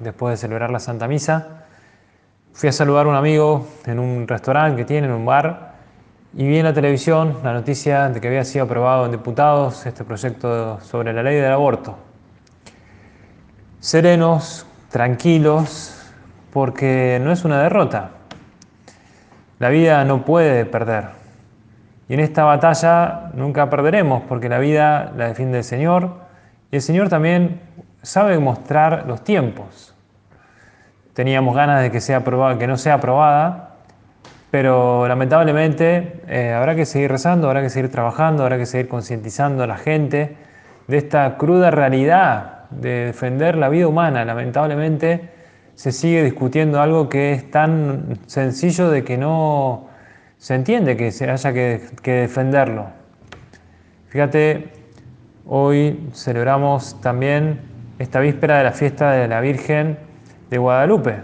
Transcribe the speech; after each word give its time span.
después 0.00 0.32
de 0.32 0.36
celebrar 0.36 0.70
la 0.70 0.80
Santa 0.80 1.06
Misa. 1.06 1.64
Fui 2.52 2.68
a 2.68 2.72
saludar 2.72 3.06
a 3.06 3.10
un 3.10 3.14
amigo 3.14 3.68
en 3.86 3.98
un 3.98 4.26
restaurante 4.26 4.76
que 4.76 4.84
tiene, 4.84 5.06
en 5.06 5.12
un 5.12 5.24
bar, 5.24 5.74
y 6.34 6.46
vi 6.46 6.58
en 6.58 6.64
la 6.64 6.74
televisión 6.74 7.38
la 7.42 7.52
noticia 7.52 8.08
de 8.08 8.20
que 8.20 8.28
había 8.28 8.44
sido 8.44 8.64
aprobado 8.64 9.04
en 9.04 9.12
diputados 9.12 9.86
este 9.86 10.04
proyecto 10.04 10.80
sobre 10.80 11.12
la 11.12 11.22
ley 11.22 11.36
del 11.36 11.52
aborto. 11.52 11.96
Serenos, 13.78 14.66
tranquilos, 14.90 15.96
porque 16.52 17.20
no 17.22 17.32
es 17.32 17.44
una 17.44 17.62
derrota. 17.62 18.10
La 19.58 19.68
vida 19.68 20.04
no 20.04 20.24
puede 20.24 20.64
perder. 20.64 21.20
Y 22.08 22.14
en 22.14 22.20
esta 22.20 22.44
batalla 22.44 23.30
nunca 23.34 23.70
perderemos, 23.70 24.22
porque 24.28 24.48
la 24.48 24.58
vida 24.58 25.12
la 25.16 25.28
defiende 25.28 25.58
el 25.58 25.64
Señor, 25.64 26.10
y 26.70 26.76
el 26.76 26.82
Señor 26.82 27.08
también 27.08 27.60
sabe 28.02 28.38
mostrar 28.38 29.06
los 29.06 29.22
tiempos 29.22 29.90
teníamos 31.20 31.54
ganas 31.54 31.82
de 31.82 31.90
que, 31.90 32.00
sea 32.00 32.18
aprobada, 32.18 32.58
que 32.58 32.66
no 32.66 32.78
sea 32.78 32.94
aprobada, 32.94 33.74
pero 34.50 35.06
lamentablemente 35.06 36.22
eh, 36.28 36.52
habrá 36.52 36.74
que 36.74 36.86
seguir 36.86 37.10
rezando, 37.10 37.46
habrá 37.46 37.60
que 37.60 37.70
seguir 37.70 37.90
trabajando, 37.90 38.42
habrá 38.42 38.56
que 38.56 38.66
seguir 38.66 38.88
concientizando 38.88 39.62
a 39.62 39.66
la 39.66 39.76
gente 39.76 40.36
de 40.88 40.96
esta 40.96 41.36
cruda 41.36 41.70
realidad 41.70 42.64
de 42.70 43.06
defender 43.06 43.56
la 43.56 43.68
vida 43.68 43.86
humana. 43.86 44.24
Lamentablemente 44.24 45.28
se 45.74 45.92
sigue 45.92 46.24
discutiendo 46.24 46.80
algo 46.80 47.08
que 47.08 47.32
es 47.32 47.50
tan 47.50 48.18
sencillo 48.26 48.90
de 48.90 49.04
que 49.04 49.18
no 49.18 49.88
se 50.38 50.54
entiende 50.54 50.96
que 50.96 51.12
se 51.12 51.30
haya 51.30 51.52
que, 51.52 51.82
que 52.02 52.12
defenderlo. 52.12 52.86
Fíjate, 54.08 54.72
hoy 55.46 56.08
celebramos 56.14 57.00
también 57.00 57.69
esta 58.00 58.18
víspera 58.18 58.56
de 58.56 58.64
la 58.64 58.72
fiesta 58.72 59.12
de 59.12 59.28
la 59.28 59.42
Virgen 59.42 59.98
de 60.48 60.56
Guadalupe. 60.56 61.16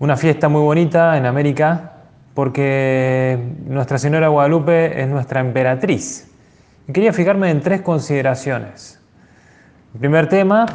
Una 0.00 0.16
fiesta 0.16 0.48
muy 0.48 0.62
bonita 0.62 1.16
en 1.16 1.26
América 1.26 1.92
porque 2.34 3.38
Nuestra 3.66 3.98
Señora 3.98 4.26
Guadalupe 4.26 5.00
es 5.00 5.06
nuestra 5.06 5.38
emperatriz. 5.38 6.28
Quería 6.92 7.12
fijarme 7.12 7.50
en 7.50 7.60
tres 7.60 7.82
consideraciones. 7.82 9.00
El 9.94 10.00
primer 10.00 10.28
tema, 10.28 10.66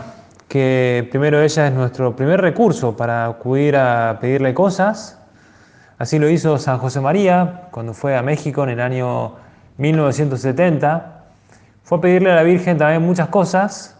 que 0.48 1.06
primero 1.12 1.42
ella 1.42 1.68
es 1.68 1.74
nuestro 1.74 2.16
primer 2.16 2.40
recurso 2.40 2.96
para 2.96 3.26
acudir 3.26 3.76
a 3.76 4.20
pedirle 4.22 4.54
cosas. 4.54 5.20
Así 5.98 6.20
lo 6.20 6.30
hizo 6.30 6.58
San 6.58 6.78
José 6.78 7.02
María 7.02 7.64
cuando 7.70 7.94
fue 7.94 8.16
a 8.16 8.22
México 8.22 8.64
en 8.64 8.70
el 8.70 8.80
año 8.80 9.34
1970. 9.78 11.24
Fue 11.84 11.98
a 11.98 12.02
pedirle 12.02 12.32
a 12.32 12.36
la 12.36 12.44
Virgen 12.44 12.78
también 12.78 13.02
muchas 13.02 13.28
cosas, 13.28 13.96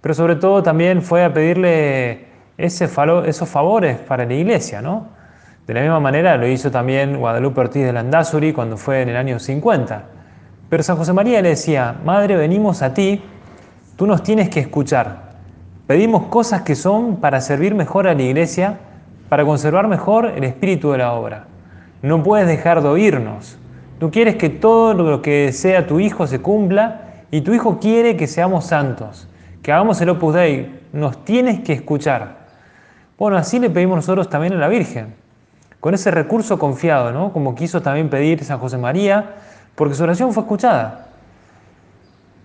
pero 0.00 0.14
sobre 0.14 0.36
todo 0.36 0.62
también 0.62 1.02
fue 1.02 1.24
a 1.24 1.32
pedirle 1.32 2.26
esos 2.56 3.48
favores 3.48 3.98
para 3.98 4.24
la 4.24 4.34
iglesia, 4.34 4.80
¿no? 4.80 5.08
De 5.66 5.74
la 5.74 5.80
misma 5.80 6.00
manera 6.00 6.36
lo 6.36 6.46
hizo 6.46 6.70
también 6.70 7.18
Guadalupe 7.18 7.60
Ortiz 7.60 7.84
de 7.84 7.92
Landazuri 7.92 8.52
cuando 8.52 8.76
fue 8.76 9.02
en 9.02 9.10
el 9.10 9.16
año 9.16 9.38
50. 9.38 10.02
Pero 10.68 10.82
San 10.82 10.96
José 10.96 11.12
María 11.12 11.42
le 11.42 11.50
decía, 11.50 11.96
Madre, 12.04 12.36
venimos 12.36 12.80
a 12.82 12.94
ti, 12.94 13.22
tú 13.96 14.06
nos 14.06 14.22
tienes 14.22 14.48
que 14.48 14.60
escuchar. 14.60 15.28
Pedimos 15.86 16.26
cosas 16.26 16.62
que 16.62 16.74
son 16.74 17.16
para 17.16 17.40
servir 17.40 17.74
mejor 17.74 18.06
a 18.08 18.14
la 18.14 18.22
iglesia, 18.22 18.78
para 19.28 19.44
conservar 19.44 19.88
mejor 19.88 20.32
el 20.36 20.44
espíritu 20.44 20.92
de 20.92 20.98
la 20.98 21.12
obra. 21.12 21.46
No 22.02 22.22
puedes 22.22 22.46
dejar 22.46 22.82
de 22.82 22.88
oírnos. 22.88 23.58
Tú 23.98 24.10
quieres 24.10 24.36
que 24.36 24.48
todo 24.48 24.94
lo 24.94 25.22
que 25.22 25.52
sea 25.52 25.86
tu 25.86 26.00
Hijo 26.00 26.26
se 26.26 26.40
cumpla 26.40 27.24
y 27.30 27.42
tu 27.42 27.52
Hijo 27.52 27.78
quiere 27.78 28.16
que 28.16 28.26
seamos 28.26 28.64
santos 28.66 29.27
que 29.68 29.72
hagamos 29.72 30.00
el 30.00 30.08
Opus 30.08 30.32
Dei, 30.32 30.80
nos 30.94 31.26
tienes 31.26 31.60
que 31.60 31.74
escuchar. 31.74 32.38
Bueno, 33.18 33.36
así 33.36 33.58
le 33.58 33.68
pedimos 33.68 33.96
nosotros 33.96 34.30
también 34.30 34.54
a 34.54 34.56
la 34.56 34.66
Virgen, 34.66 35.14
con 35.78 35.92
ese 35.92 36.10
recurso 36.10 36.58
confiado, 36.58 37.12
¿no? 37.12 37.34
Como 37.34 37.54
quiso 37.54 37.82
también 37.82 38.08
pedir 38.08 38.42
San 38.44 38.60
José 38.60 38.78
María, 38.78 39.34
porque 39.74 39.94
su 39.94 40.04
oración 40.04 40.32
fue 40.32 40.44
escuchada. 40.44 41.08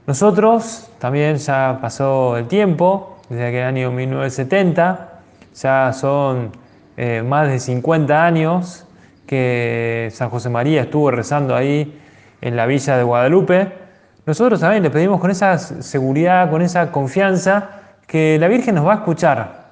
Nosotros 0.06 0.91
también 1.00 1.38
ya 1.38 1.78
pasó 1.81 2.35
el 2.35 2.50
tiempo, 2.50 3.16
desde 3.29 3.47
aquel 3.47 3.63
año 3.63 3.90
1970, 3.94 5.22
ya 5.55 5.94
son 5.94 6.51
eh, 6.97 7.23
más 7.25 7.47
de 7.47 7.57
50 7.57 8.25
años 8.25 8.85
que 9.25 10.09
San 10.11 10.29
José 10.29 10.50
María 10.50 10.81
estuvo 10.81 11.09
rezando 11.09 11.55
ahí 11.55 12.01
en 12.41 12.57
la 12.57 12.66
villa 12.66 12.97
de 12.97 13.03
Guadalupe. 13.03 13.82
Nosotros 14.25 14.59
también 14.59 14.84
le 14.84 14.89
pedimos 14.89 15.19
con 15.19 15.31
esa 15.31 15.57
seguridad, 15.57 16.50
con 16.50 16.61
esa 16.61 16.91
confianza, 16.91 17.69
que 18.07 18.38
la 18.39 18.47
Virgen 18.47 18.75
nos 18.75 18.88
va 18.88 18.94
a 18.94 18.95
escuchar. 18.95 19.63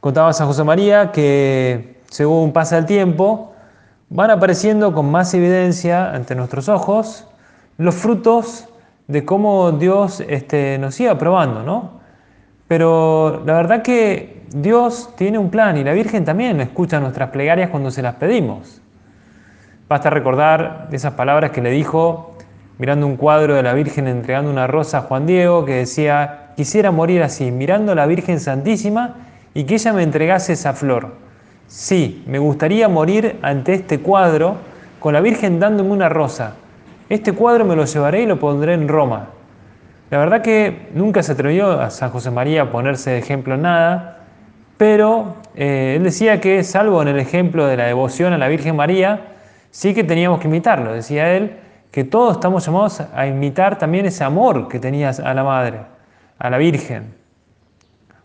Contaba 0.00 0.32
San 0.32 0.46
José 0.46 0.64
María 0.64 1.12
que 1.12 2.00
según 2.10 2.52
pasa 2.52 2.76
el 2.76 2.86
tiempo, 2.86 3.54
van 4.08 4.30
apareciendo 4.30 4.92
con 4.92 5.10
más 5.10 5.32
evidencia 5.34 6.12
ante 6.12 6.34
nuestros 6.34 6.68
ojos 6.68 7.26
los 7.78 7.94
frutos 7.94 8.68
de 9.06 9.24
cómo 9.24 9.72
Dios 9.72 10.22
este, 10.28 10.76
nos 10.78 10.98
iba 11.00 11.16
probando, 11.16 11.62
¿no? 11.62 12.00
Pero 12.68 13.42
la 13.46 13.54
verdad 13.54 13.82
que 13.82 14.42
Dios 14.52 15.10
tiene 15.16 15.38
un 15.38 15.50
plan 15.50 15.76
y 15.78 15.84
la 15.84 15.92
Virgen 15.92 16.24
también 16.24 16.60
escucha 16.60 17.00
nuestras 17.00 17.30
plegarias 17.30 17.70
cuando 17.70 17.90
se 17.90 18.02
las 18.02 18.16
pedimos. 18.16 18.82
Basta 19.88 20.10
recordar 20.10 20.88
esas 20.92 21.14
palabras 21.14 21.50
que 21.52 21.62
le 21.62 21.70
dijo 21.70 22.36
mirando 22.80 23.06
un 23.06 23.16
cuadro 23.18 23.56
de 23.56 23.62
la 23.62 23.74
Virgen 23.74 24.08
entregando 24.08 24.50
una 24.50 24.66
rosa 24.66 24.98
a 24.98 25.00
Juan 25.02 25.26
Diego 25.26 25.66
que 25.66 25.74
decía, 25.74 26.52
quisiera 26.56 26.90
morir 26.90 27.22
así, 27.22 27.50
mirando 27.50 27.92
a 27.92 27.94
la 27.94 28.06
Virgen 28.06 28.40
Santísima 28.40 29.16
y 29.52 29.64
que 29.64 29.74
ella 29.74 29.92
me 29.92 30.02
entregase 30.02 30.54
esa 30.54 30.72
flor. 30.72 31.14
Sí, 31.66 32.24
me 32.26 32.38
gustaría 32.38 32.88
morir 32.88 33.38
ante 33.42 33.74
este 33.74 34.00
cuadro 34.00 34.56
con 34.98 35.12
la 35.12 35.20
Virgen 35.20 35.60
dándome 35.60 35.90
una 35.90 36.08
rosa. 36.08 36.54
Este 37.10 37.32
cuadro 37.32 37.66
me 37.66 37.76
lo 37.76 37.84
llevaré 37.84 38.22
y 38.22 38.26
lo 38.26 38.40
pondré 38.40 38.72
en 38.72 38.88
Roma. 38.88 39.28
La 40.08 40.16
verdad 40.16 40.40
que 40.40 40.88
nunca 40.94 41.22
se 41.22 41.32
atrevió 41.32 41.78
a 41.82 41.90
San 41.90 42.08
José 42.08 42.30
María 42.30 42.62
a 42.62 42.70
ponerse 42.70 43.10
de 43.10 43.18
ejemplo 43.18 43.56
en 43.56 43.62
nada, 43.62 44.20
pero 44.78 45.36
eh, 45.54 45.96
él 45.98 46.04
decía 46.04 46.40
que, 46.40 46.64
salvo 46.64 47.02
en 47.02 47.08
el 47.08 47.18
ejemplo 47.18 47.66
de 47.66 47.76
la 47.76 47.84
devoción 47.84 48.32
a 48.32 48.38
la 48.38 48.48
Virgen 48.48 48.74
María, 48.74 49.20
sí 49.70 49.92
que 49.92 50.02
teníamos 50.02 50.40
que 50.40 50.48
imitarlo, 50.48 50.94
decía 50.94 51.36
él, 51.36 51.58
que 51.90 52.04
todos 52.04 52.34
estamos 52.34 52.64
llamados 52.64 53.00
a 53.00 53.26
imitar 53.26 53.78
también 53.78 54.06
ese 54.06 54.24
amor 54.24 54.68
que 54.68 54.78
tenías 54.78 55.18
a 55.20 55.34
la 55.34 55.42
Madre, 55.42 55.80
a 56.38 56.50
la 56.50 56.58
Virgen. 56.58 57.14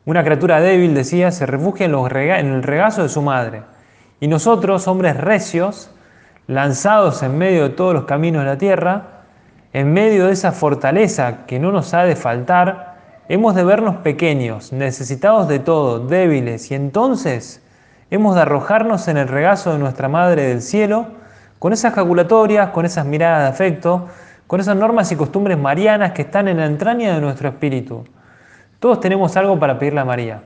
Una 0.06 0.24
criatura 0.24 0.60
débil, 0.62 0.94
decía, 0.94 1.32
se 1.32 1.48
refugia 1.48 1.88
en, 1.88 1.96
en 1.96 2.54
el 2.54 2.64
regazo 2.64 3.02
de 3.02 3.10
su 3.10 3.24
madre. 3.24 3.64
Y 4.20 4.28
nosotros, 4.28 4.88
hombres 4.88 5.18
recios, 5.18 5.90
lanzados 6.46 7.24
en 7.24 7.38
medio 7.38 7.64
de 7.64 7.70
todos 7.70 7.96
los 7.96 8.06
caminos 8.06 8.44
de 8.44 8.50
la 8.50 8.58
tierra, 8.58 9.04
en 9.74 9.92
medio 9.94 10.28
de 10.28 10.34
esa 10.34 10.52
fortaleza 10.52 11.46
que 11.48 11.60
no 11.60 11.72
nos 11.72 11.94
ha 11.96 12.04
de 12.04 12.16
faltar, 12.16 12.96
hemos 13.28 13.56
de 13.56 13.64
vernos 13.64 13.98
pequeños, 13.98 14.72
necesitados 14.72 15.48
de 15.48 15.60
todo, 15.60 16.00
débiles, 16.00 16.70
y 16.70 16.76
entonces 16.76 17.64
hemos 18.12 18.36
de 18.36 18.42
arrojarnos 18.42 19.08
en 19.08 19.18
el 19.18 19.28
regazo 19.28 19.74
de 19.74 19.80
nuestra 19.80 20.08
Madre 20.08 20.44
del 20.44 20.62
Cielo, 20.62 21.08
con 21.66 21.74
esas 21.74 21.96
jaculatorias, 21.96 22.70
con 22.70 22.86
esas 22.86 23.08
miradas 23.08 23.42
de 23.42 23.50
afecto, 23.50 24.08
con 24.46 24.60
esas 24.60 24.78
normas 24.78 25.12
y 25.12 25.16
costumbres 25.16 25.58
marianas 25.58 26.12
que 26.12 26.22
están 26.22 26.48
en 26.48 26.58
la 26.58 26.68
entraña 26.68 27.16
de 27.16 27.20
nuestro 27.20 27.50
espíritu. 27.50 28.06
Todos 28.78 29.00
tenemos 29.00 29.36
algo 29.36 29.58
para 29.58 29.80
pedirle 29.80 30.02
a 30.02 30.06
María. 30.06 30.44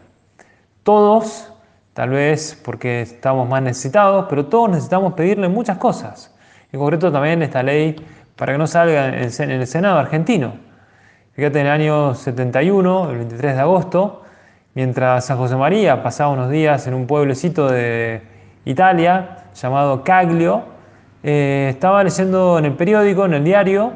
Todos, 0.81 1.51
tal 1.94 2.12
vez 2.12 2.57
porque 2.63 3.01
estamos 3.01 3.50
más 3.50 3.62
necesitados, 3.62 4.27
pero 4.30 4.45
todos 4.45 4.69
necesitamos 4.69 5.12
pedirle 5.12 5.50
muchas 5.50 5.77
cosas. 5.77 6.33
En 6.71 6.80
concreto 6.80 7.12
también 7.12 7.44
esta 7.44 7.63
ley 7.63 7.98
para 8.38 8.54
que 8.54 8.57
no 8.57 8.66
salga 8.66 9.10
en 9.10 9.51
el 9.51 9.68
Senado 9.68 10.00
argentino. 10.00 10.54
Fíjate, 11.33 11.60
en 11.60 11.66
el 11.66 11.71
año 11.74 12.16
71, 12.16 13.10
el 13.10 13.18
23 13.18 13.56
de 13.56 13.60
agosto, 13.60 14.24
mientras 14.74 15.25
San 15.25 15.38
José 15.38 15.57
María 15.57 16.01
pasaba 16.01 16.31
unos 16.31 16.50
días 16.50 16.88
en 16.88 16.94
un 16.94 17.07
pueblecito 17.07 17.68
de 17.68 18.21
Italia 18.63 19.48
llamado 19.54 20.01
Caglio, 20.06 20.78
eh, 21.24 21.68
estaba 21.71 22.04
leyendo 22.04 22.57
en 22.60 22.66
el 22.66 22.74
periódico, 22.74 23.25
en 23.25 23.33
el 23.33 23.44
diario, 23.44 23.94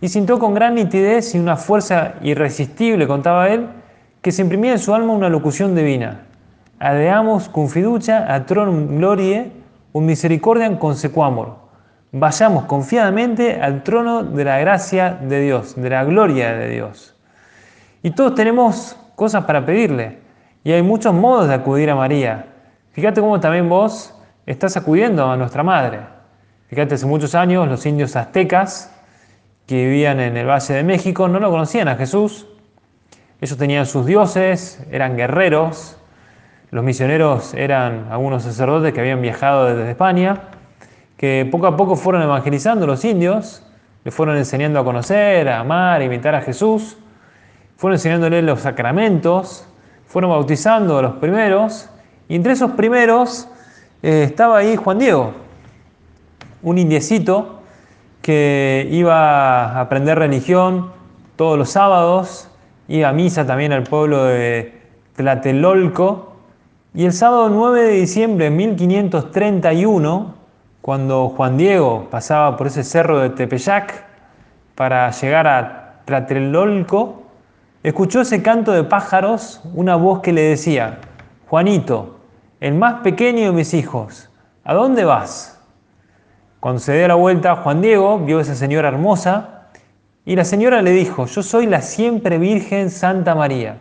y 0.00 0.08
sintió 0.08 0.38
con 0.38 0.54
gran 0.54 0.74
nitidez 0.74 1.34
y 1.34 1.38
una 1.38 1.56
fuerza 1.56 2.14
irresistible, 2.22 3.06
contaba 3.06 3.48
él, 3.48 3.66
que 4.22 4.32
se 4.32 4.42
imprimía 4.42 4.72
en 4.72 4.78
su 4.78 4.94
alma 4.94 5.12
una 5.12 5.28
locución 5.28 5.74
divina. 5.74 6.24
adeamos 6.80 7.48
con 7.48 7.68
fiducia 7.68 8.32
a 8.32 8.46
tronum 8.46 8.98
glorie 8.98 9.50
un 9.92 10.06
misericordiam 10.06 10.76
consequamur. 10.76 11.56
Vayamos 12.12 12.64
confiadamente 12.64 13.60
al 13.60 13.82
trono 13.82 14.22
de 14.22 14.44
la 14.44 14.58
gracia 14.58 15.18
de 15.20 15.40
Dios, 15.40 15.74
de 15.76 15.90
la 15.90 16.04
gloria 16.04 16.52
de 16.52 16.70
Dios. 16.70 17.16
Y 18.02 18.12
todos 18.12 18.34
tenemos 18.34 18.96
cosas 19.16 19.44
para 19.44 19.66
pedirle. 19.66 20.18
Y 20.62 20.72
hay 20.72 20.82
muchos 20.82 21.12
modos 21.12 21.48
de 21.48 21.54
acudir 21.54 21.90
a 21.90 21.96
María. 21.96 22.46
Fíjate 22.92 23.20
cómo 23.20 23.40
también 23.40 23.68
vos 23.68 24.14
estás 24.46 24.76
acudiendo 24.76 25.28
a 25.28 25.36
nuestra 25.36 25.62
Madre. 25.62 26.17
Fíjate, 26.68 26.96
hace 26.96 27.06
muchos 27.06 27.34
años 27.34 27.66
los 27.66 27.86
indios 27.86 28.14
aztecas 28.14 28.94
que 29.66 29.86
vivían 29.86 30.20
en 30.20 30.36
el 30.36 30.46
Valle 30.46 30.74
de 30.74 30.84
México 30.84 31.26
no 31.26 31.40
lo 31.40 31.50
conocían 31.50 31.88
a 31.88 31.96
Jesús. 31.96 32.46
Ellos 33.40 33.56
tenían 33.56 33.86
sus 33.86 34.04
dioses, 34.04 34.86
eran 34.90 35.16
guerreros. 35.16 35.96
Los 36.70 36.84
misioneros 36.84 37.54
eran 37.54 38.08
algunos 38.10 38.42
sacerdotes 38.42 38.92
que 38.92 39.00
habían 39.00 39.22
viajado 39.22 39.74
desde 39.74 39.90
España, 39.90 40.42
que 41.16 41.48
poco 41.50 41.66
a 41.66 41.74
poco 41.74 41.96
fueron 41.96 42.20
evangelizando 42.20 42.84
a 42.84 42.88
los 42.88 43.02
indios, 43.02 43.62
les 44.04 44.14
fueron 44.14 44.36
enseñando 44.36 44.78
a 44.78 44.84
conocer, 44.84 45.48
a 45.48 45.60
amar, 45.60 46.02
a 46.02 46.04
imitar 46.04 46.34
a 46.34 46.42
Jesús, 46.42 46.98
fueron 47.78 47.94
enseñándoles 47.94 48.44
los 48.44 48.60
sacramentos, 48.60 49.66
fueron 50.06 50.32
bautizando 50.32 50.98
a 50.98 51.02
los 51.02 51.14
primeros, 51.14 51.88
y 52.28 52.36
entre 52.36 52.52
esos 52.52 52.72
primeros 52.72 53.48
eh, 54.02 54.24
estaba 54.24 54.58
ahí 54.58 54.76
Juan 54.76 54.98
Diego, 54.98 55.47
un 56.62 56.78
indiecito 56.78 57.60
que 58.22 58.88
iba 58.90 59.64
a 59.64 59.80
aprender 59.80 60.18
religión 60.18 60.90
todos 61.36 61.56
los 61.56 61.70
sábados, 61.70 62.50
iba 62.88 63.08
a 63.08 63.12
misa 63.12 63.46
también 63.46 63.72
al 63.72 63.84
pueblo 63.84 64.24
de 64.24 64.80
Tlatelolco, 65.16 66.32
y 66.94 67.04
el 67.04 67.12
sábado 67.12 67.48
9 67.48 67.82
de 67.82 67.92
diciembre 67.92 68.46
de 68.46 68.50
1531, 68.50 70.34
cuando 70.80 71.28
Juan 71.28 71.56
Diego 71.56 72.08
pasaba 72.10 72.56
por 72.56 72.66
ese 72.66 72.82
cerro 72.82 73.20
de 73.20 73.30
Tepeyac 73.30 74.04
para 74.74 75.10
llegar 75.10 75.46
a 75.46 76.00
Tlatelolco, 76.06 77.22
escuchó 77.82 78.22
ese 78.22 78.42
canto 78.42 78.72
de 78.72 78.84
pájaros, 78.84 79.60
una 79.74 79.96
voz 79.96 80.20
que 80.20 80.32
le 80.32 80.42
decía, 80.42 80.98
Juanito, 81.48 82.18
el 82.60 82.74
más 82.74 83.02
pequeño 83.02 83.46
de 83.46 83.52
mis 83.52 83.74
hijos, 83.74 84.30
¿a 84.64 84.74
dónde 84.74 85.04
vas? 85.04 85.57
Cuando 86.60 86.80
se 86.80 86.96
dio 86.96 87.06
la 87.06 87.14
vuelta, 87.14 87.56
Juan 87.56 87.80
Diego 87.80 88.18
vio 88.18 88.38
a 88.38 88.42
esa 88.42 88.56
señora 88.56 88.88
hermosa 88.88 89.68
y 90.24 90.34
la 90.34 90.44
señora 90.44 90.82
le 90.82 90.90
dijo, 90.90 91.26
yo 91.26 91.42
soy 91.42 91.66
la 91.66 91.82
siempre 91.82 92.38
Virgen 92.38 92.90
Santa 92.90 93.34
María, 93.34 93.78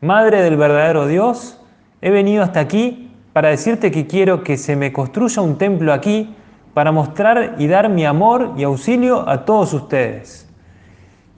Madre 0.00 0.42
del 0.42 0.56
verdadero 0.56 1.06
Dios, 1.06 1.60
he 2.00 2.10
venido 2.10 2.42
hasta 2.42 2.60
aquí 2.60 3.10
para 3.32 3.50
decirte 3.50 3.90
que 3.90 4.06
quiero 4.06 4.42
que 4.42 4.56
se 4.56 4.76
me 4.76 4.92
construya 4.92 5.42
un 5.42 5.58
templo 5.58 5.92
aquí 5.92 6.34
para 6.74 6.92
mostrar 6.92 7.56
y 7.58 7.66
dar 7.66 7.88
mi 7.88 8.04
amor 8.04 8.52
y 8.56 8.62
auxilio 8.62 9.28
a 9.28 9.44
todos 9.44 9.74
ustedes. 9.74 10.48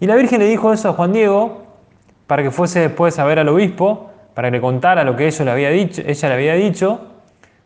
Y 0.01 0.07
la 0.07 0.15
Virgen 0.15 0.39
le 0.39 0.47
dijo 0.47 0.73
eso 0.73 0.91
a 0.91 0.93
Juan 0.93 1.13
Diego 1.13 1.67
para 2.29 2.43
que 2.43 2.51
fuese 2.51 2.81
después 2.81 3.19
a 3.19 3.25
ver 3.25 3.39
al 3.39 3.49
obispo 3.49 4.11
para 4.35 4.49
que 4.49 4.53
le 4.53 4.61
contara 4.61 5.03
lo 5.03 5.17
que 5.17 5.27
ella. 5.27 5.57
Ella 5.57 6.29
le 6.29 6.35
había 6.35 6.55
dicho. 6.55 7.01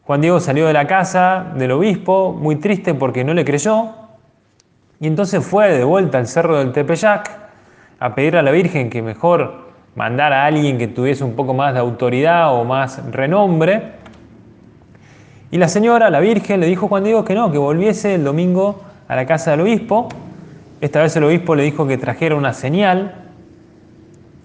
Juan 0.05 0.21
Diego 0.21 0.41
salió 0.41 0.67
de 0.67 0.73
la 0.73 0.87
casa 0.87 1.53
del 1.57 1.73
obispo 1.73 2.33
muy 2.33 2.57
triste 2.57 2.95
porque 2.95 3.25
no 3.25 3.35
le 3.35 3.45
creyó 3.45 3.91
y 5.01 5.07
entonces 5.07 5.45
fue 5.45 5.71
de 5.71 5.85
vuelta 5.85 6.19
al 6.19 6.27
cerro 6.27 6.59
del 6.59 6.73
Tepeyac 6.73 7.31
a 7.99 8.15
pedir 8.15 8.37
a 8.37 8.43
la 8.43 8.51
Virgen 8.51 8.91
que 8.91 9.03
mejor 9.03 9.73
mandara 9.95 10.43
a 10.43 10.47
alguien 10.47 10.79
que 10.79 10.89
tuviese 10.89 11.25
un 11.25 11.35
poco 11.35 11.55
más 11.55 11.75
de 11.75 11.81
autoridad 11.81 12.55
o 12.55 12.65
más 12.65 13.01
renombre. 13.11 13.93
Y 15.51 15.59
la 15.59 15.69
señora, 15.69 16.09
la 16.11 16.21
Virgen, 16.21 16.61
le 16.61 16.67
dijo 16.67 16.87
a 16.87 16.89
Juan 16.89 17.05
Diego 17.05 17.25
que 17.25 17.35
no, 17.35 17.53
que 17.53 17.59
volviese 17.59 18.15
el 18.15 18.25
domingo 18.25 18.81
a 19.07 19.17
la 19.17 19.27
casa 19.27 19.51
del 19.53 19.61
obispo. 19.61 20.09
Esta 20.81 21.03
vez 21.03 21.15
el 21.17 21.25
obispo 21.25 21.55
le 21.55 21.65
dijo 21.65 21.87
que 21.87 21.99
trajera 21.99 22.35
una 22.35 22.55
señal. 22.55 23.15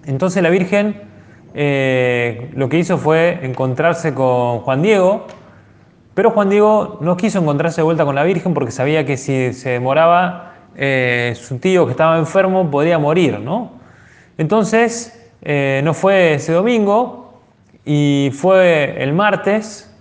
Entonces 0.06 0.44
la 0.44 0.50
Virgen 0.50 1.02
eh, 1.54 2.52
lo 2.54 2.70
que 2.70 2.78
hizo 2.78 2.98
fue 2.98 3.40
encontrarse 3.42 4.14
con 4.14 4.60
Juan 4.60 4.82
Diego, 4.82 5.26
pero 6.18 6.32
Juan 6.32 6.50
Diego 6.50 6.98
no 7.00 7.16
quiso 7.16 7.38
encontrarse 7.38 7.82
de 7.82 7.84
vuelta 7.84 8.04
con 8.04 8.16
la 8.16 8.24
Virgen 8.24 8.56
porque 8.56 8.72
sabía 8.72 9.06
que 9.06 9.18
si 9.18 9.54
se 9.54 9.70
demoraba, 9.70 10.54
eh, 10.76 11.38
su 11.40 11.60
tío 11.60 11.86
que 11.86 11.92
estaba 11.92 12.18
enfermo 12.18 12.72
podría 12.72 12.98
morir, 12.98 13.40
¿no? 13.40 13.74
Entonces, 14.40 15.30
eh, 15.44 15.80
no 15.84 15.94
fue 15.94 16.34
ese 16.34 16.54
domingo 16.54 17.40
y 17.86 18.32
fue 18.34 18.96
el 18.98 19.14
martes 19.14 19.96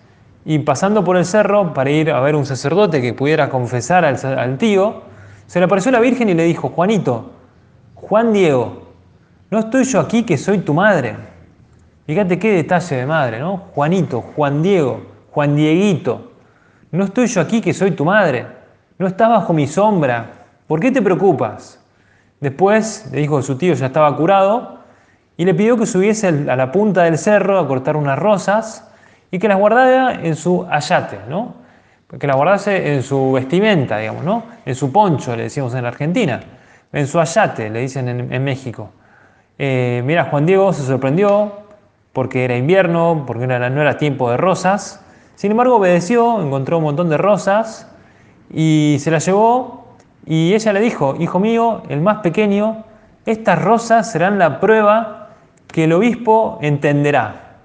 y 0.46 0.58
pasando 0.60 1.04
por 1.04 1.18
el 1.18 1.26
cerro 1.26 1.74
para 1.74 1.90
ir 1.90 2.10
a 2.10 2.18
ver 2.20 2.34
un 2.34 2.46
sacerdote 2.46 3.02
que 3.02 3.12
pudiera 3.12 3.50
confesar 3.50 4.06
al, 4.06 4.16
al 4.24 4.56
tío, 4.56 5.02
se 5.46 5.58
le 5.58 5.66
apareció 5.66 5.92
la 5.92 6.00
Virgen 6.00 6.30
y 6.30 6.34
le 6.34 6.44
dijo, 6.44 6.70
Juanito, 6.70 7.32
Juan 7.94 8.32
Diego, 8.32 8.84
¿no 9.50 9.58
estoy 9.58 9.84
yo 9.84 10.00
aquí 10.00 10.22
que 10.22 10.38
soy 10.38 10.60
tu 10.60 10.72
madre? 10.72 11.14
Fíjate 12.06 12.38
qué 12.38 12.52
detalle 12.52 12.96
de 12.96 13.04
madre, 13.04 13.38
¿no? 13.38 13.64
Juanito, 13.74 14.22
Juan 14.34 14.62
Diego, 14.62 15.14
Juan 15.36 15.54
Dieguito. 15.54 16.32
No 16.92 17.04
estoy 17.04 17.26
yo 17.26 17.42
aquí 17.42 17.60
que 17.60 17.74
soy 17.74 17.90
tu 17.90 18.06
madre. 18.06 18.46
No 18.96 19.06
estás 19.06 19.28
bajo 19.28 19.52
mi 19.52 19.66
sombra. 19.66 20.46
¿Por 20.66 20.80
qué 20.80 20.90
te 20.90 21.02
preocupas? 21.02 21.78
Después 22.40 23.10
le 23.12 23.20
dijo 23.20 23.36
que 23.36 23.42
su 23.42 23.58
tío 23.58 23.74
ya 23.74 23.84
estaba 23.84 24.16
curado 24.16 24.78
y 25.36 25.44
le 25.44 25.52
pidió 25.52 25.76
que 25.76 25.84
subiese 25.84 26.28
a 26.28 26.56
la 26.56 26.72
punta 26.72 27.02
del 27.02 27.18
cerro 27.18 27.58
a 27.58 27.68
cortar 27.68 27.98
unas 27.98 28.18
rosas 28.18 28.90
y 29.30 29.38
que 29.38 29.46
las 29.46 29.58
guardara 29.58 30.22
en 30.22 30.36
su 30.36 30.66
ayate, 30.70 31.18
¿no? 31.28 31.56
Que 32.18 32.26
las 32.26 32.36
guardase 32.36 32.94
en 32.94 33.02
su 33.02 33.32
vestimenta, 33.32 33.98
digamos, 33.98 34.24
¿no? 34.24 34.42
En 34.64 34.74
su 34.74 34.90
poncho, 34.90 35.36
le 35.36 35.42
decimos 35.42 35.74
en 35.74 35.82
la 35.82 35.88
Argentina. 35.88 36.40
En 36.90 37.06
su 37.06 37.20
ayate, 37.20 37.68
le 37.68 37.80
dicen 37.80 38.08
en, 38.08 38.42
México. 38.42 38.88
Eh, 39.58 40.02
mira, 40.02 40.24
Juan 40.30 40.46
Diego 40.46 40.72
se 40.72 40.82
sorprendió, 40.82 41.52
porque 42.14 42.46
era 42.46 42.56
invierno, 42.56 43.24
porque 43.26 43.46
no 43.46 43.54
era, 43.54 43.98
tiempo 43.98 44.30
de 44.30 44.38
rosas. 44.38 45.02
Sin 45.36 45.50
embargo, 45.50 45.76
obedeció, 45.76 46.40
encontró 46.40 46.78
un 46.78 46.84
montón 46.84 47.10
de 47.10 47.18
rosas 47.18 47.88
y 48.52 48.96
se 49.00 49.10
las 49.10 49.26
llevó 49.26 49.84
y 50.24 50.54
ella 50.54 50.72
le 50.72 50.80
dijo, 50.80 51.14
hijo 51.20 51.38
mío, 51.38 51.82
el 51.90 52.00
más 52.00 52.18
pequeño, 52.18 52.84
estas 53.26 53.62
rosas 53.62 54.10
serán 54.10 54.38
la 54.38 54.60
prueba 54.60 55.28
que 55.68 55.84
el 55.84 55.92
obispo 55.92 56.58
entenderá. 56.62 57.58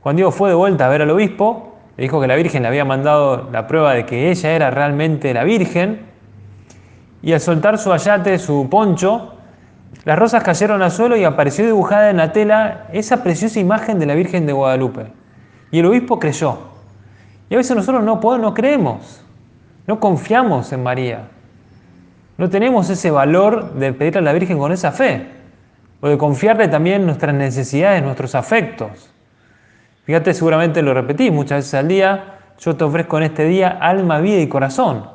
Juan 0.00 0.14
Diego 0.14 0.30
fue 0.30 0.48
de 0.48 0.54
vuelta 0.54 0.86
a 0.86 0.88
ver 0.88 1.02
al 1.02 1.10
obispo, 1.10 1.76
le 1.96 2.02
dijo 2.04 2.20
que 2.20 2.28
la 2.28 2.36
Virgen 2.36 2.62
le 2.62 2.68
había 2.68 2.84
mandado 2.84 3.48
la 3.50 3.66
prueba 3.66 3.94
de 3.94 4.06
que 4.06 4.30
ella 4.30 4.52
era 4.52 4.70
realmente 4.70 5.34
la 5.34 5.42
Virgen, 5.42 6.06
y 7.20 7.32
al 7.32 7.40
soltar 7.40 7.78
su 7.78 7.92
ayate, 7.92 8.38
su 8.38 8.68
poncho, 8.70 9.34
las 10.04 10.16
rosas 10.16 10.44
cayeron 10.44 10.82
al 10.82 10.92
suelo 10.92 11.16
y 11.16 11.24
apareció 11.24 11.66
dibujada 11.66 12.10
en 12.10 12.18
la 12.18 12.32
tela 12.32 12.86
esa 12.92 13.24
preciosa 13.24 13.58
imagen 13.58 13.98
de 13.98 14.06
la 14.06 14.14
Virgen 14.14 14.46
de 14.46 14.52
Guadalupe. 14.52 15.06
Y 15.72 15.80
el 15.80 15.86
obispo 15.86 16.20
creyó. 16.20 16.77
Y 17.50 17.54
a 17.54 17.58
veces 17.58 17.76
nosotros 17.76 18.04
no, 18.04 18.20
podemos, 18.20 18.50
no 18.50 18.54
creemos, 18.54 19.22
no 19.86 20.00
confiamos 20.00 20.72
en 20.72 20.82
María. 20.82 21.28
No 22.36 22.48
tenemos 22.48 22.88
ese 22.90 23.10
valor 23.10 23.74
de 23.74 23.92
pedirle 23.92 24.20
a 24.20 24.22
la 24.22 24.32
Virgen 24.32 24.58
con 24.58 24.70
esa 24.70 24.92
fe. 24.92 25.26
O 26.00 26.08
de 26.08 26.16
confiarle 26.16 26.68
también 26.68 27.04
nuestras 27.04 27.34
necesidades, 27.34 28.02
nuestros 28.02 28.34
afectos. 28.34 29.10
Fíjate, 30.04 30.32
seguramente 30.32 30.80
lo 30.82 30.94
repetís 30.94 31.32
muchas 31.32 31.58
veces 31.58 31.74
al 31.74 31.88
día. 31.88 32.38
Yo 32.60 32.76
te 32.76 32.84
ofrezco 32.84 33.18
en 33.18 33.24
este 33.24 33.44
día 33.44 33.68
alma, 33.80 34.20
vida 34.20 34.40
y 34.40 34.48
corazón. 34.48 35.10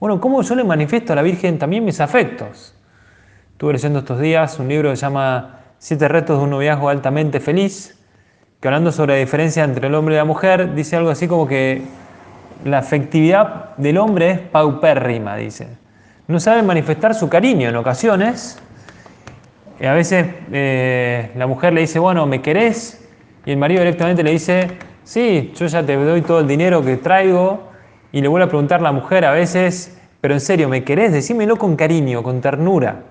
Bueno, 0.00 0.20
¿cómo 0.20 0.42
yo 0.42 0.54
le 0.54 0.64
manifiesto 0.64 1.12
a 1.12 1.16
la 1.16 1.22
Virgen 1.22 1.58
también 1.58 1.84
mis 1.84 2.00
afectos? 2.00 2.74
Estuve 3.52 3.74
leyendo 3.74 4.00
estos 4.00 4.18
días 4.18 4.58
un 4.58 4.68
libro 4.68 4.90
que 4.90 4.96
se 4.96 5.02
llama 5.02 5.60
Siete 5.78 6.08
retos 6.08 6.38
de 6.38 6.44
un 6.44 6.50
noviazgo 6.50 6.88
altamente 6.88 7.40
feliz, 7.40 7.98
que 8.64 8.68
hablando 8.68 8.92
sobre 8.92 9.12
la 9.12 9.20
diferencia 9.20 9.62
entre 9.62 9.88
el 9.88 9.94
hombre 9.94 10.14
y 10.14 10.16
la 10.16 10.24
mujer, 10.24 10.74
dice 10.74 10.96
algo 10.96 11.10
así 11.10 11.28
como 11.28 11.46
que 11.46 11.82
la 12.64 12.78
afectividad 12.78 13.76
del 13.76 13.98
hombre 13.98 14.30
es 14.30 14.38
paupérrima, 14.38 15.36
dice. 15.36 15.68
No 16.28 16.40
sabe 16.40 16.62
manifestar 16.62 17.14
su 17.14 17.28
cariño 17.28 17.68
en 17.68 17.76
ocasiones. 17.76 18.58
Y 19.78 19.84
a 19.84 19.92
veces 19.92 20.28
eh, 20.50 21.30
la 21.36 21.46
mujer 21.46 21.74
le 21.74 21.82
dice, 21.82 21.98
bueno, 21.98 22.24
¿me 22.24 22.40
querés? 22.40 23.06
Y 23.44 23.50
el 23.50 23.58
marido 23.58 23.80
directamente 23.82 24.22
le 24.22 24.30
dice, 24.30 24.68
sí, 25.02 25.52
yo 25.54 25.66
ya 25.66 25.84
te 25.84 25.94
doy 25.96 26.22
todo 26.22 26.40
el 26.40 26.48
dinero 26.48 26.82
que 26.82 26.96
traigo. 26.96 27.68
Y 28.12 28.22
le 28.22 28.28
vuelve 28.28 28.46
a 28.46 28.48
preguntar 28.48 28.80
a 28.80 28.84
la 28.84 28.92
mujer 28.92 29.26
a 29.26 29.32
veces, 29.32 30.00
pero 30.22 30.32
en 30.32 30.40
serio, 30.40 30.70
¿me 30.70 30.84
querés? 30.84 31.12
Decímelo 31.12 31.58
con 31.58 31.76
cariño, 31.76 32.22
con 32.22 32.40
ternura. 32.40 33.02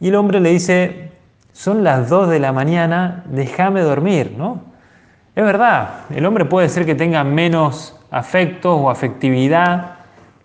Y 0.00 0.08
el 0.08 0.16
hombre 0.16 0.38
le 0.38 0.50
dice, 0.50 1.05
son 1.56 1.84
las 1.84 2.10
2 2.10 2.28
de 2.28 2.38
la 2.38 2.52
mañana, 2.52 3.24
déjame 3.30 3.80
dormir, 3.80 4.34
¿no? 4.36 4.60
Es 5.34 5.42
verdad, 5.42 6.00
el 6.10 6.26
hombre 6.26 6.44
puede 6.44 6.68
ser 6.68 6.84
que 6.84 6.94
tenga 6.94 7.24
menos 7.24 7.98
afectos 8.10 8.78
o 8.78 8.90
afectividad, 8.90 9.94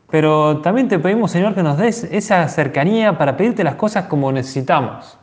pero 0.10 0.62
también 0.62 0.88
te 0.88 1.00
pedimos, 1.00 1.30
Señor, 1.32 1.54
que 1.54 1.64
nos 1.64 1.78
des 1.78 2.06
esa 2.06 2.48
cercanía 2.48 3.18
para 3.18 3.36
pedirte 3.36 3.62
las 3.62 3.76
cosas 3.76 4.06
como 4.06 4.32
necesitamos, 4.32 5.18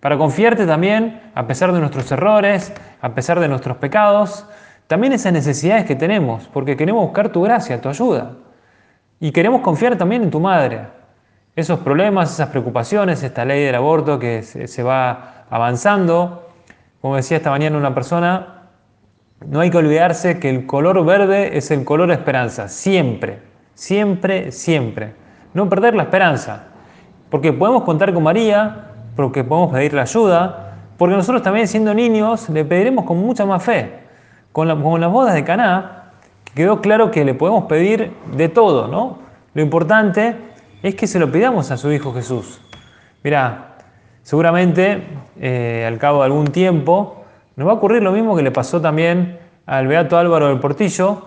para 0.00 0.18
confiarte 0.18 0.66
también, 0.66 1.22
a 1.36 1.46
pesar 1.46 1.72
de 1.72 1.78
nuestros 1.78 2.10
errores, 2.10 2.72
a 3.00 3.14
pesar 3.14 3.38
de 3.38 3.46
nuestros 3.46 3.76
pecados, 3.76 4.44
también 4.88 5.12
esas 5.12 5.32
necesidades 5.32 5.84
que 5.84 5.94
tenemos, 5.94 6.48
porque 6.52 6.76
queremos 6.76 7.04
buscar 7.04 7.28
tu 7.28 7.42
gracia, 7.42 7.80
tu 7.80 7.88
ayuda. 7.88 8.32
Y 9.20 9.30
queremos 9.30 9.60
confiar 9.60 9.94
también 9.94 10.24
en 10.24 10.30
tu 10.30 10.40
madre. 10.40 10.97
Esos 11.58 11.80
problemas, 11.80 12.30
esas 12.30 12.50
preocupaciones, 12.50 13.24
esta 13.24 13.44
ley 13.44 13.64
del 13.64 13.74
aborto 13.74 14.20
que 14.20 14.44
se 14.44 14.82
va 14.84 15.42
avanzando. 15.50 16.46
Como 17.00 17.16
decía 17.16 17.38
esta 17.38 17.50
mañana 17.50 17.76
una 17.76 17.92
persona, 17.92 18.68
no 19.44 19.58
hay 19.58 19.68
que 19.68 19.78
olvidarse 19.78 20.38
que 20.38 20.50
el 20.50 20.66
color 20.66 21.04
verde 21.04 21.58
es 21.58 21.72
el 21.72 21.84
color 21.84 22.12
esperanza, 22.12 22.68
siempre, 22.68 23.40
siempre, 23.74 24.52
siempre. 24.52 25.14
No 25.52 25.68
perder 25.68 25.96
la 25.96 26.04
esperanza, 26.04 26.66
porque 27.28 27.52
podemos 27.52 27.82
contar 27.82 28.14
con 28.14 28.22
María, 28.22 28.92
porque 29.16 29.42
podemos 29.42 29.72
pedirle 29.72 30.00
ayuda, 30.00 30.76
porque 30.96 31.16
nosotros 31.16 31.42
también 31.42 31.66
siendo 31.66 31.92
niños 31.92 32.48
le 32.50 32.64
pediremos 32.64 33.04
con 33.04 33.18
mucha 33.18 33.44
más 33.44 33.64
fe. 33.64 33.94
Con, 34.52 34.68
las 34.68 34.78
bodas 35.10 35.34
de 35.34 35.42
Caná, 35.42 36.12
quedó 36.54 36.80
claro 36.80 37.10
que 37.10 37.24
le 37.24 37.34
podemos 37.34 37.64
pedir 37.64 38.12
de 38.36 38.48
todo, 38.48 38.86
¿no? 38.86 39.18
Lo 39.54 39.60
importante 39.62 40.46
es 40.82 40.94
que 40.94 41.06
se 41.06 41.18
lo 41.18 41.30
pidamos 41.30 41.70
a 41.70 41.76
su 41.76 41.92
Hijo 41.92 42.12
Jesús. 42.12 42.60
Mirá, 43.24 43.76
seguramente 44.22 45.02
eh, 45.40 45.84
al 45.86 45.98
cabo 45.98 46.18
de 46.20 46.26
algún 46.26 46.48
tiempo 46.48 47.24
nos 47.56 47.66
va 47.66 47.72
a 47.72 47.74
ocurrir 47.74 48.02
lo 48.02 48.12
mismo 48.12 48.36
que 48.36 48.42
le 48.42 48.50
pasó 48.50 48.80
también 48.80 49.38
al 49.66 49.86
Beato 49.86 50.16
Álvaro 50.16 50.48
del 50.48 50.60
Portillo 50.60 51.26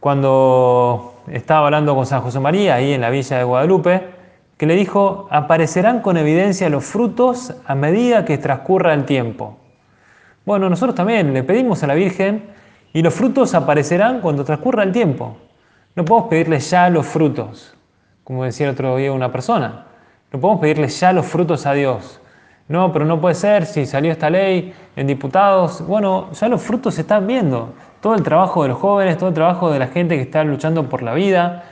cuando 0.00 1.14
estaba 1.28 1.66
hablando 1.66 1.94
con 1.94 2.04
San 2.06 2.20
José 2.20 2.40
María 2.40 2.74
ahí 2.74 2.92
en 2.92 3.00
la 3.00 3.10
villa 3.10 3.38
de 3.38 3.44
Guadalupe, 3.44 4.02
que 4.58 4.66
le 4.66 4.74
dijo, 4.74 5.28
aparecerán 5.30 6.00
con 6.00 6.16
evidencia 6.16 6.68
los 6.68 6.84
frutos 6.84 7.54
a 7.64 7.74
medida 7.74 8.24
que 8.24 8.36
transcurra 8.38 8.92
el 8.92 9.04
tiempo. 9.04 9.56
Bueno, 10.44 10.68
nosotros 10.68 10.94
también 10.94 11.32
le 11.32 11.42
pedimos 11.44 11.82
a 11.82 11.86
la 11.86 11.94
Virgen 11.94 12.44
y 12.92 13.00
los 13.00 13.14
frutos 13.14 13.54
aparecerán 13.54 14.20
cuando 14.20 14.44
transcurra 14.44 14.82
el 14.82 14.92
tiempo. 14.92 15.36
No 15.94 16.04
podemos 16.04 16.28
pedirle 16.28 16.58
ya 16.58 16.90
los 16.90 17.06
frutos, 17.06 17.74
como 18.24 18.44
decía 18.44 18.66
el 18.66 18.72
otro 18.72 18.96
día 18.96 19.12
una 19.12 19.32
persona. 19.32 19.86
No 20.32 20.40
podemos 20.40 20.60
pedirle 20.60 20.88
ya 20.88 21.12
los 21.12 21.26
frutos 21.26 21.66
a 21.66 21.72
Dios. 21.72 22.20
No, 22.68 22.92
pero 22.92 23.04
no 23.04 23.20
puede 23.20 23.34
ser 23.34 23.66
si 23.66 23.84
salió 23.84 24.12
esta 24.12 24.30
ley 24.30 24.72
en 24.96 25.06
diputados. 25.06 25.86
Bueno, 25.86 26.30
ya 26.32 26.48
los 26.48 26.62
frutos 26.62 26.94
se 26.94 27.02
están 27.02 27.26
viendo. 27.26 27.74
Todo 28.00 28.14
el 28.14 28.22
trabajo 28.22 28.62
de 28.62 28.70
los 28.70 28.78
jóvenes, 28.78 29.18
todo 29.18 29.28
el 29.28 29.34
trabajo 29.34 29.70
de 29.70 29.78
la 29.78 29.88
gente 29.88 30.16
que 30.16 30.22
está 30.22 30.42
luchando 30.44 30.88
por 30.88 31.02
la 31.02 31.12
vida, 31.12 31.64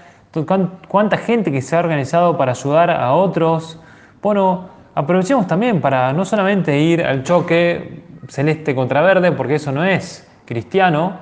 cuánta 0.88 1.16
gente 1.16 1.50
que 1.50 1.62
se 1.62 1.76
ha 1.76 1.78
organizado 1.78 2.36
para 2.36 2.52
ayudar 2.52 2.90
a 2.90 3.14
otros. 3.14 3.80
Bueno, 4.20 4.68
aprovechemos 4.94 5.46
también 5.46 5.80
para 5.80 6.12
no 6.12 6.24
solamente 6.24 6.78
ir 6.78 7.02
al 7.02 7.22
choque 7.22 8.04
celeste 8.28 8.74
contra 8.74 9.00
verde, 9.00 9.32
porque 9.32 9.54
eso 9.54 9.72
no 9.72 9.84
es 9.84 10.28
cristiano, 10.44 11.18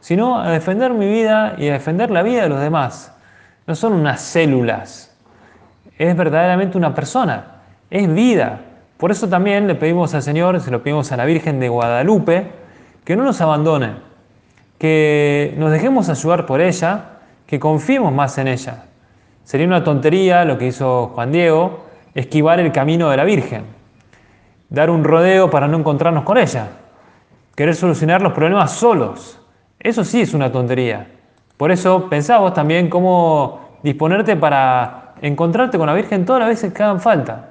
sino 0.00 0.40
a 0.40 0.50
defender 0.50 0.92
mi 0.92 1.06
vida 1.06 1.54
y 1.58 1.68
a 1.68 1.72
defender 1.72 2.10
la 2.10 2.22
vida 2.22 2.42
de 2.42 2.48
los 2.48 2.60
demás. 2.60 3.16
No 3.66 3.74
son 3.74 3.92
unas 3.92 4.20
células, 4.20 5.16
es 5.98 6.16
verdaderamente 6.16 6.76
una 6.76 6.94
persona, 6.94 7.62
es 7.90 8.12
vida. 8.12 8.60
Por 8.96 9.10
eso 9.10 9.28
también 9.28 9.66
le 9.66 9.74
pedimos 9.74 10.14
al 10.14 10.22
Señor, 10.22 10.60
se 10.60 10.70
lo 10.70 10.82
pedimos 10.82 11.12
a 11.12 11.16
la 11.16 11.24
Virgen 11.24 11.60
de 11.60 11.68
Guadalupe, 11.68 12.50
que 13.04 13.16
no 13.16 13.24
nos 13.24 13.40
abandone, 13.40 13.92
que 14.78 15.54
nos 15.58 15.70
dejemos 15.70 16.08
ayudar 16.08 16.46
por 16.46 16.60
ella, 16.60 17.18
que 17.46 17.60
confiemos 17.60 18.12
más 18.12 18.38
en 18.38 18.48
ella. 18.48 18.84
Sería 19.44 19.66
una 19.66 19.84
tontería 19.84 20.44
lo 20.44 20.58
que 20.58 20.68
hizo 20.68 21.08
Juan 21.14 21.32
Diego, 21.32 21.86
esquivar 22.14 22.60
el 22.60 22.72
camino 22.72 23.10
de 23.10 23.16
la 23.16 23.24
Virgen, 23.24 23.64
dar 24.70 24.90
un 24.90 25.04
rodeo 25.04 25.50
para 25.50 25.68
no 25.68 25.78
encontrarnos 25.78 26.24
con 26.24 26.38
ella 26.38 26.68
querer 27.54 27.74
solucionar 27.74 28.22
los 28.22 28.32
problemas 28.32 28.72
solos. 28.72 29.38
Eso 29.78 30.04
sí 30.04 30.20
es 30.20 30.34
una 30.34 30.50
tontería. 30.50 31.06
Por 31.62 31.70
eso 31.70 32.08
pensá 32.10 32.38
vos 32.38 32.54
también 32.54 32.90
cómo 32.90 33.60
disponerte 33.84 34.34
para 34.34 35.14
encontrarte 35.22 35.78
con 35.78 35.86
la 35.86 35.94
Virgen 35.94 36.24
todas 36.24 36.40
las 36.40 36.48
veces 36.48 36.72
que 36.72 36.82
hagan 36.82 37.00
falta. 37.00 37.50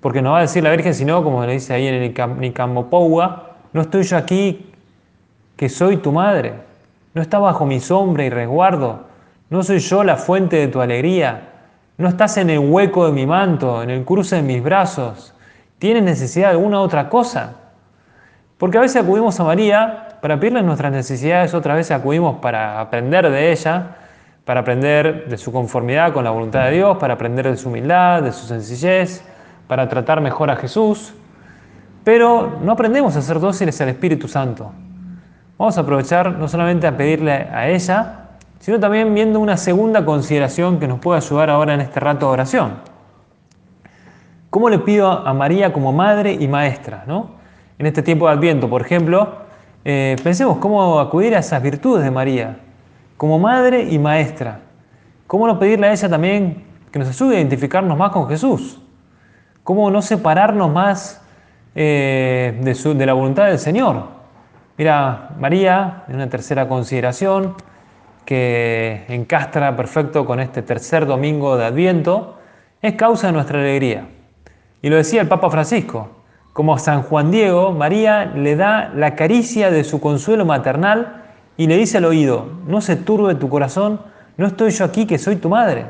Porque 0.00 0.22
no 0.22 0.30
va 0.30 0.38
a 0.38 0.42
decir 0.42 0.62
la 0.62 0.70
Virgen, 0.70 0.94
sino 0.94 1.24
como 1.24 1.44
le 1.44 1.54
dice 1.54 1.74
ahí 1.74 1.88
en 1.88 1.94
el 1.94 2.14
Nicamopoua, 2.38 3.54
no 3.72 3.80
estoy 3.80 4.04
yo 4.04 4.16
aquí 4.16 4.70
que 5.56 5.68
soy 5.68 5.96
tu 5.96 6.12
madre. 6.12 6.52
No 7.12 7.20
está 7.20 7.40
bajo 7.40 7.66
mi 7.66 7.80
sombra 7.80 8.24
y 8.24 8.30
resguardo. 8.30 9.00
No 9.48 9.64
soy 9.64 9.80
yo 9.80 10.04
la 10.04 10.14
fuente 10.14 10.54
de 10.54 10.68
tu 10.68 10.80
alegría. 10.80 11.48
No 11.98 12.06
estás 12.08 12.36
en 12.36 12.50
el 12.50 12.60
hueco 12.60 13.06
de 13.06 13.10
mi 13.10 13.26
manto, 13.26 13.82
en 13.82 13.90
el 13.90 14.04
cruce 14.04 14.36
de 14.36 14.42
mis 14.42 14.62
brazos. 14.62 15.34
¿Tienes 15.80 16.04
necesidad 16.04 16.50
de 16.50 16.52
alguna 16.52 16.80
otra 16.80 17.08
cosa? 17.08 17.54
Porque 18.58 18.78
a 18.78 18.82
veces 18.82 19.02
acudimos 19.02 19.40
a 19.40 19.42
María 19.42 20.09
para 20.20 20.38
pedirle 20.38 20.62
nuestras 20.62 20.92
necesidades, 20.92 21.54
otras 21.54 21.76
veces 21.76 21.92
acudimos 21.92 22.40
para 22.40 22.80
aprender 22.80 23.30
de 23.30 23.52
ella, 23.52 23.96
para 24.44 24.60
aprender 24.60 25.28
de 25.28 25.38
su 25.38 25.52
conformidad 25.52 26.12
con 26.12 26.24
la 26.24 26.30
voluntad 26.30 26.64
de 26.66 26.72
Dios, 26.72 26.96
para 26.98 27.14
aprender 27.14 27.48
de 27.48 27.56
su 27.56 27.68
humildad, 27.68 28.22
de 28.22 28.32
su 28.32 28.46
sencillez, 28.46 29.22
para 29.66 29.88
tratar 29.88 30.20
mejor 30.20 30.50
a 30.50 30.56
Jesús. 30.56 31.14
Pero 32.04 32.58
no 32.62 32.72
aprendemos 32.72 33.16
a 33.16 33.22
ser 33.22 33.40
dóciles 33.40 33.80
al 33.80 33.90
Espíritu 33.90 34.28
Santo. 34.28 34.72
Vamos 35.58 35.76
a 35.76 35.82
aprovechar 35.82 36.32
no 36.32 36.48
solamente 36.48 36.86
a 36.86 36.96
pedirle 36.96 37.32
a 37.32 37.68
ella, 37.68 38.30
sino 38.58 38.80
también 38.80 39.14
viendo 39.14 39.40
una 39.40 39.56
segunda 39.56 40.04
consideración 40.04 40.78
que 40.78 40.88
nos 40.88 40.98
puede 40.98 41.18
ayudar 41.18 41.50
ahora 41.50 41.74
en 41.74 41.80
este 41.80 42.00
rato 42.00 42.26
de 42.26 42.32
oración. 42.32 42.72
¿Cómo 44.48 44.68
le 44.68 44.78
pido 44.78 45.10
a 45.10 45.32
María 45.32 45.72
como 45.72 45.92
madre 45.92 46.32
y 46.32 46.48
maestra? 46.48 47.04
¿no? 47.06 47.40
en 47.80 47.86
este 47.86 48.02
tiempo 48.02 48.26
de 48.26 48.34
Adviento, 48.34 48.68
por 48.68 48.82
ejemplo, 48.82 49.36
eh, 49.84 50.16
pensemos 50.22 50.58
cómo 50.58 51.00
acudir 51.00 51.34
a 51.34 51.38
esas 51.38 51.62
virtudes 51.62 52.04
de 52.04 52.10
María, 52.10 52.58
como 53.16 53.38
madre 53.38 53.82
y 53.90 53.98
maestra. 53.98 54.60
¿Cómo 55.26 55.46
no 55.46 55.58
pedirle 55.58 55.86
a 55.86 55.92
ella 55.92 56.08
también 56.08 56.64
que 56.90 56.98
nos 56.98 57.08
ayude 57.08 57.36
a 57.36 57.38
identificarnos 57.40 57.96
más 57.96 58.10
con 58.10 58.28
Jesús? 58.28 58.80
¿Cómo 59.62 59.90
no 59.90 60.02
separarnos 60.02 60.72
más 60.72 61.22
eh, 61.74 62.58
de, 62.62 62.94
de 62.94 63.06
la 63.06 63.12
voluntad 63.12 63.46
del 63.46 63.58
Señor? 63.58 64.04
Mira, 64.76 65.30
María, 65.38 66.04
en 66.08 66.16
una 66.16 66.28
tercera 66.28 66.66
consideración, 66.66 67.54
que 68.24 69.04
encastra 69.08 69.76
perfecto 69.76 70.24
con 70.24 70.40
este 70.40 70.62
tercer 70.62 71.06
domingo 71.06 71.56
de 71.56 71.64
Adviento, 71.66 72.38
es 72.80 72.94
causa 72.94 73.26
de 73.26 73.32
nuestra 73.32 73.60
alegría. 73.60 74.06
Y 74.82 74.88
lo 74.88 74.96
decía 74.96 75.20
el 75.20 75.28
Papa 75.28 75.50
Francisco, 75.50 76.19
como 76.52 76.78
San 76.78 77.02
Juan 77.02 77.30
Diego, 77.30 77.72
María 77.72 78.26
le 78.26 78.56
da 78.56 78.90
la 78.94 79.14
caricia 79.14 79.70
de 79.70 79.84
su 79.84 80.00
consuelo 80.00 80.44
maternal 80.44 81.22
y 81.56 81.66
le 81.66 81.76
dice 81.76 81.98
al 81.98 82.06
oído, 82.06 82.46
no 82.66 82.80
se 82.80 82.96
turbe 82.96 83.34
tu 83.34 83.48
corazón, 83.48 84.00
no 84.36 84.46
estoy 84.46 84.70
yo 84.70 84.84
aquí 84.84 85.06
que 85.06 85.18
soy 85.18 85.36
tu 85.36 85.48
madre. 85.48 85.86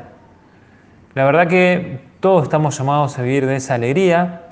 La 1.13 1.25
verdad 1.25 1.47
que 1.47 2.01
todos 2.19 2.43
estamos 2.43 2.77
llamados 2.77 3.17
a 3.17 3.21
vivir 3.21 3.45
de 3.47 3.55
esa 3.55 3.73
alegría, 3.73 4.43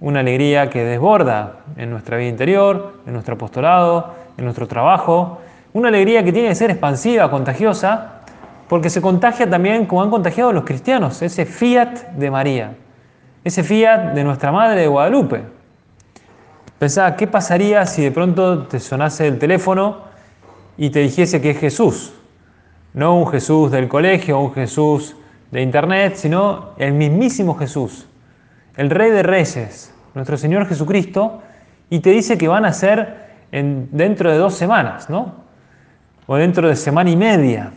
una 0.00 0.20
alegría 0.20 0.70
que 0.70 0.84
desborda 0.84 1.60
en 1.76 1.90
nuestra 1.90 2.16
vida 2.16 2.28
interior, 2.28 2.94
en 3.06 3.12
nuestro 3.12 3.34
apostolado, 3.34 4.14
en 4.36 4.44
nuestro 4.44 4.66
trabajo, 4.66 5.40
una 5.72 5.88
alegría 5.88 6.24
que 6.24 6.32
tiene 6.32 6.48
que 6.48 6.54
ser 6.54 6.70
expansiva, 6.70 7.30
contagiosa, 7.30 8.22
porque 8.68 8.90
se 8.90 9.02
contagia 9.02 9.48
también 9.48 9.86
como 9.86 10.02
han 10.02 10.10
contagiado 10.10 10.52
los 10.52 10.64
cristianos, 10.64 11.20
ese 11.22 11.44
fiat 11.44 12.12
de 12.16 12.30
María, 12.30 12.74
ese 13.44 13.62
fiat 13.62 14.12
de 14.14 14.24
nuestra 14.24 14.52
Madre 14.52 14.80
de 14.80 14.86
Guadalupe. 14.86 15.57
Pensaba, 16.78 17.16
¿qué 17.16 17.26
pasaría 17.26 17.84
si 17.86 18.02
de 18.02 18.12
pronto 18.12 18.66
te 18.66 18.78
sonase 18.78 19.26
el 19.26 19.38
teléfono 19.40 19.98
y 20.76 20.90
te 20.90 21.00
dijese 21.00 21.40
que 21.40 21.50
es 21.50 21.58
Jesús? 21.58 22.12
No 22.94 23.16
un 23.16 23.26
Jesús 23.26 23.72
del 23.72 23.88
colegio, 23.88 24.38
un 24.38 24.52
Jesús 24.52 25.16
de 25.50 25.60
internet, 25.60 26.14
sino 26.14 26.70
el 26.78 26.92
mismísimo 26.92 27.56
Jesús, 27.56 28.06
el 28.76 28.90
Rey 28.90 29.10
de 29.10 29.24
Reyes, 29.24 29.92
nuestro 30.14 30.36
Señor 30.36 30.66
Jesucristo, 30.66 31.42
y 31.90 31.98
te 31.98 32.10
dice 32.10 32.38
que 32.38 32.46
van 32.46 32.64
a 32.64 32.72
ser 32.72 33.28
en, 33.50 33.88
dentro 33.90 34.30
de 34.30 34.38
dos 34.38 34.54
semanas, 34.54 35.10
¿no? 35.10 35.34
O 36.26 36.36
dentro 36.36 36.68
de 36.68 36.76
semana 36.76 37.10
y 37.10 37.16
media, 37.16 37.72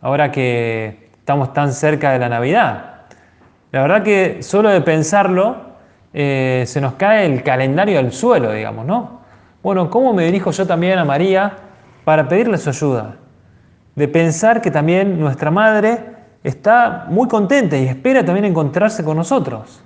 ahora 0.00 0.30
que 0.30 1.10
estamos 1.18 1.52
tan 1.52 1.72
cerca 1.72 2.12
de 2.12 2.20
la 2.20 2.28
Navidad. 2.28 2.94
La 3.72 3.82
verdad 3.82 4.04
que 4.04 4.42
solo 4.42 4.68
de 4.68 4.80
pensarlo 4.80 5.63
eh, 6.16 6.62
se 6.68 6.80
nos 6.80 6.94
cae 6.94 7.26
el 7.26 7.42
calendario 7.42 7.98
al 7.98 8.12
suelo, 8.12 8.52
digamos, 8.52 8.86
¿no? 8.86 9.20
Bueno, 9.64 9.90
¿cómo 9.90 10.14
me 10.14 10.24
dirijo 10.24 10.52
yo 10.52 10.64
también 10.64 10.96
a 10.96 11.04
María 11.04 11.56
para 12.04 12.28
pedirle 12.28 12.56
su 12.56 12.70
ayuda? 12.70 13.16
De 13.96 14.06
pensar 14.06 14.62
que 14.62 14.70
también 14.70 15.18
nuestra 15.18 15.50
madre 15.50 15.98
está 16.44 17.06
muy 17.08 17.26
contenta 17.26 17.76
y 17.76 17.88
espera 17.88 18.24
también 18.24 18.44
encontrarse 18.44 19.02
con 19.02 19.16
nosotros. 19.16 19.82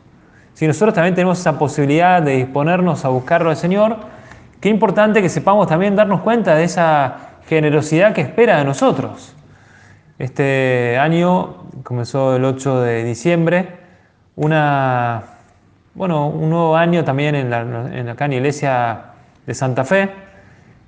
Si 0.53 0.67
nosotros 0.67 0.95
también 0.95 1.15
tenemos 1.15 1.41
esa 1.41 1.59
posibilidad 1.59 2.21
de 2.21 2.33
disponernos 2.37 3.07
a 3.07 3.09
buscarlo 3.09 3.49
al 3.49 3.57
Señor, 3.57 3.97
qué 4.61 4.69
importante 4.69 5.23
que 5.23 5.31
sepamos 5.31 5.67
también 5.67 5.97
darnos 5.97 6.21
cuenta 6.21 6.57
de 6.57 6.65
esa 6.65 7.17
generosidad 7.47 8.13
que 8.13 8.21
espera 8.21 8.59
de 8.59 8.65
nosotros. 8.65 9.35
Este 10.19 10.99
año 10.99 11.65
comenzó 11.85 12.37
el 12.37 12.45
8 12.45 12.83
de 12.83 13.05
diciembre, 13.05 13.79
una 14.37 15.38
bueno, 15.99 16.29
un 16.29 16.49
nuevo 16.49 16.77
año 16.77 17.03
también 17.03 17.35
en 17.35 17.51
la, 17.51 18.27
iglesia 18.31 19.01
de 19.45 19.53
Santa 19.53 19.85
Fe. 19.85 20.09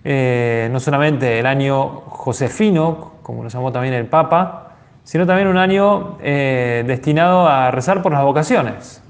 eh, 0.04 0.68
no 0.70 0.78
solamente 0.78 1.40
el 1.40 1.46
año 1.46 2.02
josefino, 2.06 3.14
como 3.20 3.42
lo 3.42 3.48
llamó 3.48 3.72
también 3.72 3.94
el 3.94 4.06
Papa, 4.06 4.68
sino 5.02 5.26
también 5.26 5.48
un 5.48 5.56
año 5.56 6.16
eh, 6.22 6.84
destinado 6.86 7.48
a 7.48 7.72
rezar 7.72 8.02
por 8.02 8.12
las 8.12 8.22
vocaciones. 8.22 9.02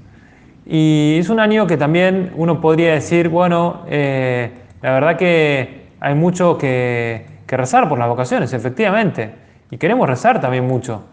Y 0.65 1.17
es 1.19 1.29
un 1.29 1.39
año 1.39 1.67
que 1.67 1.77
también 1.77 2.31
uno 2.35 2.59
podría 2.61 2.93
decir, 2.93 3.29
bueno, 3.29 3.83
eh, 3.87 4.49
la 4.81 4.93
verdad 4.93 5.17
que 5.17 5.91
hay 5.99 6.15
mucho 6.15 6.57
que, 6.57 7.27
rezar 7.47 7.87
por 7.87 7.99
las 7.99 8.07
vocaciones, 8.07 8.53
efectivamente, 8.53 9.35
y 9.69 9.77
queremos 9.77 10.09
rezar 10.09 10.41
también 10.41 10.65
mucho. 10.65 11.03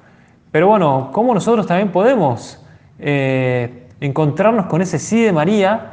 Pero 0.50 0.68
bueno, 0.68 1.10
¿cómo 1.12 1.34
nosotros 1.34 1.66
también 1.66 1.90
podemos 1.90 2.64
encontrarnos 4.00 4.66
con 4.66 4.82
ese 4.82 4.98
sí 4.98 5.22
de 5.22 5.32
María, 5.32 5.92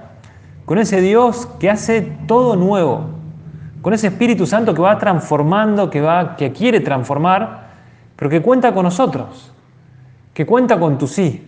con 0.66 0.78
ese 0.78 1.02
Dios 1.02 1.48
que 1.60 1.70
hace 1.70 2.02
todo 2.28 2.56
nuevo? 2.56 3.16
con 3.86 3.94
ese 3.94 4.08
Espíritu 4.08 4.48
Santo 4.48 4.74
que 4.74 4.82
va 4.82 4.98
transformando, 4.98 5.92
que, 5.92 6.02
va, 6.02 6.36
que 6.36 6.52
quiere 6.52 6.80
transformar, 6.80 7.68
pero 8.16 8.32
que 8.32 8.42
cuenta 8.42 8.74
con 8.74 8.82
nosotros, 8.82 9.52
que 10.34 10.44
cuenta 10.44 10.80
con 10.80 10.98
tu 10.98 11.06
sí. 11.06 11.48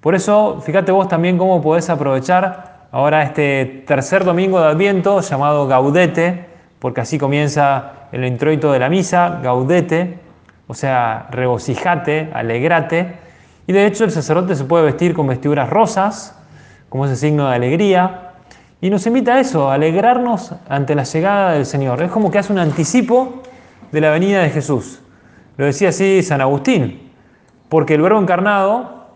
Por 0.00 0.14
eso, 0.14 0.62
fíjate 0.62 0.90
vos 0.90 1.06
también 1.06 1.36
cómo 1.36 1.60
podés 1.60 1.90
aprovechar 1.90 2.86
ahora 2.90 3.24
este 3.24 3.84
tercer 3.86 4.24
domingo 4.24 4.58
de 4.58 4.68
Adviento 4.68 5.20
llamado 5.20 5.66
Gaudete, 5.66 6.46
porque 6.78 7.02
así 7.02 7.18
comienza 7.18 8.08
el 8.10 8.24
introito 8.24 8.72
de 8.72 8.78
la 8.78 8.88
misa, 8.88 9.40
Gaudete, 9.42 10.18
o 10.66 10.72
sea, 10.72 11.26
regocijate, 11.30 12.30
alegrate. 12.32 13.16
Y 13.70 13.72
de 13.72 13.86
hecho 13.86 14.02
el 14.02 14.10
sacerdote 14.10 14.56
se 14.56 14.64
puede 14.64 14.82
vestir 14.84 15.14
con 15.14 15.28
vestiduras 15.28 15.70
rosas, 15.70 16.36
como 16.88 17.06
ese 17.06 17.14
signo 17.14 17.48
de 17.48 17.54
alegría, 17.54 18.32
y 18.80 18.90
nos 18.90 19.06
invita 19.06 19.34
a 19.34 19.38
eso, 19.38 19.70
a 19.70 19.74
alegrarnos 19.74 20.52
ante 20.68 20.96
la 20.96 21.04
llegada 21.04 21.52
del 21.52 21.64
Señor. 21.64 22.02
Es 22.02 22.10
como 22.10 22.32
que 22.32 22.38
hace 22.38 22.52
un 22.52 22.58
anticipo 22.58 23.44
de 23.92 24.00
la 24.00 24.10
venida 24.10 24.42
de 24.42 24.50
Jesús. 24.50 25.00
Lo 25.56 25.66
decía 25.66 25.90
así 25.90 26.20
San 26.24 26.40
Agustín, 26.40 27.12
porque 27.68 27.94
el 27.94 28.02
Verbo 28.02 28.18
encarnado 28.18 29.06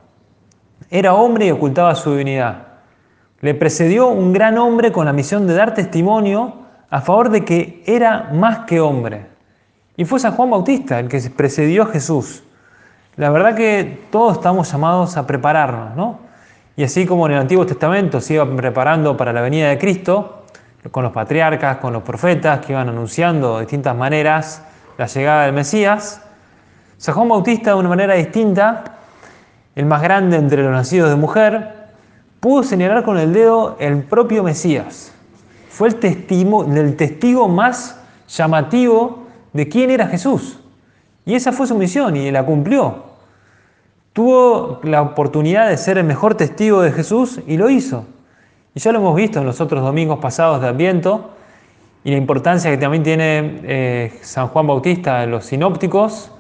era 0.88 1.14
hombre 1.14 1.46
y 1.46 1.50
ocultaba 1.50 1.92
su 1.96 2.12
divinidad. 2.12 2.58
Le 3.40 3.54
precedió 3.54 4.06
un 4.06 4.32
gran 4.32 4.56
hombre 4.56 4.92
con 4.92 5.04
la 5.06 5.12
misión 5.12 5.49
de 5.49 5.54
dar 5.54 5.75
testimonio 5.75 6.58
a 6.90 7.00
favor 7.00 7.30
de 7.30 7.44
que 7.44 7.82
era 7.87 8.30
más 8.32 8.58
que 8.66 8.78
hombre. 8.80 9.26
Y 9.96 10.04
fue 10.04 10.20
San 10.20 10.37
Juan 10.37 10.50
Bautista 10.50 11.00
el 11.00 11.08
que 11.08 11.20
precedió 11.37 11.82
a 11.82 11.87
Jesús. 11.87 12.44
La 13.16 13.30
verdad 13.30 13.54
que 13.54 14.06
todos 14.11 14.38
estamos 14.38 14.71
llamados 14.73 15.16
a 15.16 15.25
prepararnos, 15.26 15.94
¿no? 15.94 16.18
Y 16.76 16.83
así 16.83 17.06
como 17.06 17.26
en 17.26 17.33
el 17.35 17.38
Antiguo 17.38 17.64
Testamento 17.64 18.21
se 18.21 18.35
iba 18.35 18.56
preparando 18.56 19.16
para 19.16 19.33
la 19.33 19.40
venida 19.40 19.68
de 19.68 19.78
Cristo, 19.78 20.42
con 20.90 21.04
los 21.04 21.12
patriarcas, 21.12 21.76
con 21.76 21.92
los 21.92 22.02
profetas 22.02 22.59
que 22.66 22.73
iban 22.73 22.88
anunciando 22.88 23.54
de 23.54 23.61
distintas 23.61 23.97
maneras 23.97 24.64
la 24.99 25.06
llegada 25.06 25.44
del 25.44 25.54
Mesías, 25.54 26.23
San 26.97 27.14
Juan 27.14 27.28
Bautista 27.28 27.71
de 27.71 27.76
una 27.76 27.88
manera 27.88 28.14
distinta, 28.14 28.83
el 29.76 29.87
más 29.87 30.02
grande 30.02 30.37
entre 30.37 30.62
los 30.62 30.73
nacidos 30.73 31.11
de 31.11 31.16
mujer, 31.16 31.85
pudo 32.40 32.64
señalar 32.64 33.04
con 33.04 33.18
el 33.18 33.33
dedo 33.33 33.76
el 33.78 34.02
propio 34.02 34.42
Mesías. 34.42 35.12
Fue 35.71 35.88
el 35.88 35.97
testigo, 35.97 36.64
el 36.64 36.97
testigo 36.97 37.47
más 37.47 38.00
llamativo 38.28 39.25
de 39.52 39.68
quién 39.68 39.90
era 39.90 40.09
Jesús. 40.09 40.59
Y 41.26 41.34
esa 41.34 41.52
fue 41.52 41.66
su 41.66 41.76
misión 41.76 42.16
y 42.16 42.30
la 42.30 42.44
cumplió 42.44 43.14
tuvo 44.14 44.78
la 44.84 45.02
oportunidad 45.02 45.68
de 45.68 45.76
ser 45.76 45.98
el 45.98 46.04
mejor 46.04 46.36
testigo 46.36 46.80
de 46.80 46.92
Jesús 46.92 47.40
y 47.46 47.58
lo 47.58 47.68
hizo. 47.68 48.06
Y 48.74 48.80
ya 48.80 48.92
lo 48.92 49.00
hemos 49.00 49.16
visto 49.16 49.40
en 49.40 49.44
los 49.44 49.60
otros 49.60 49.82
domingos 49.82 50.20
pasados 50.20 50.62
de 50.62 50.68
Adviento 50.68 51.30
y 52.04 52.12
la 52.12 52.16
importancia 52.16 52.70
que 52.70 52.78
también 52.78 53.02
tiene 53.02 53.60
eh, 53.64 54.12
San 54.22 54.48
Juan 54.48 54.68
Bautista 54.68 55.24
en 55.24 55.32
los 55.32 55.46
sinópticos, 55.46 56.30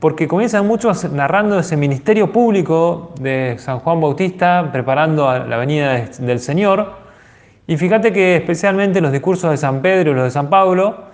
porque 0.00 0.28
comienzan 0.28 0.66
muchos 0.66 1.10
narrando 1.10 1.58
ese 1.58 1.78
ministerio 1.78 2.30
público 2.30 3.14
de 3.20 3.56
San 3.58 3.78
Juan 3.78 4.00
Bautista, 4.02 4.68
preparando 4.70 5.46
la 5.46 5.56
venida 5.56 5.94
del 6.18 6.40
Señor. 6.40 6.92
Y 7.66 7.78
fíjate 7.78 8.12
que 8.12 8.36
especialmente 8.36 9.00
los 9.00 9.12
discursos 9.12 9.50
de 9.50 9.56
San 9.56 9.80
Pedro 9.80 10.10
y 10.10 10.14
los 10.14 10.24
de 10.24 10.30
San 10.30 10.50
Pablo, 10.50 11.07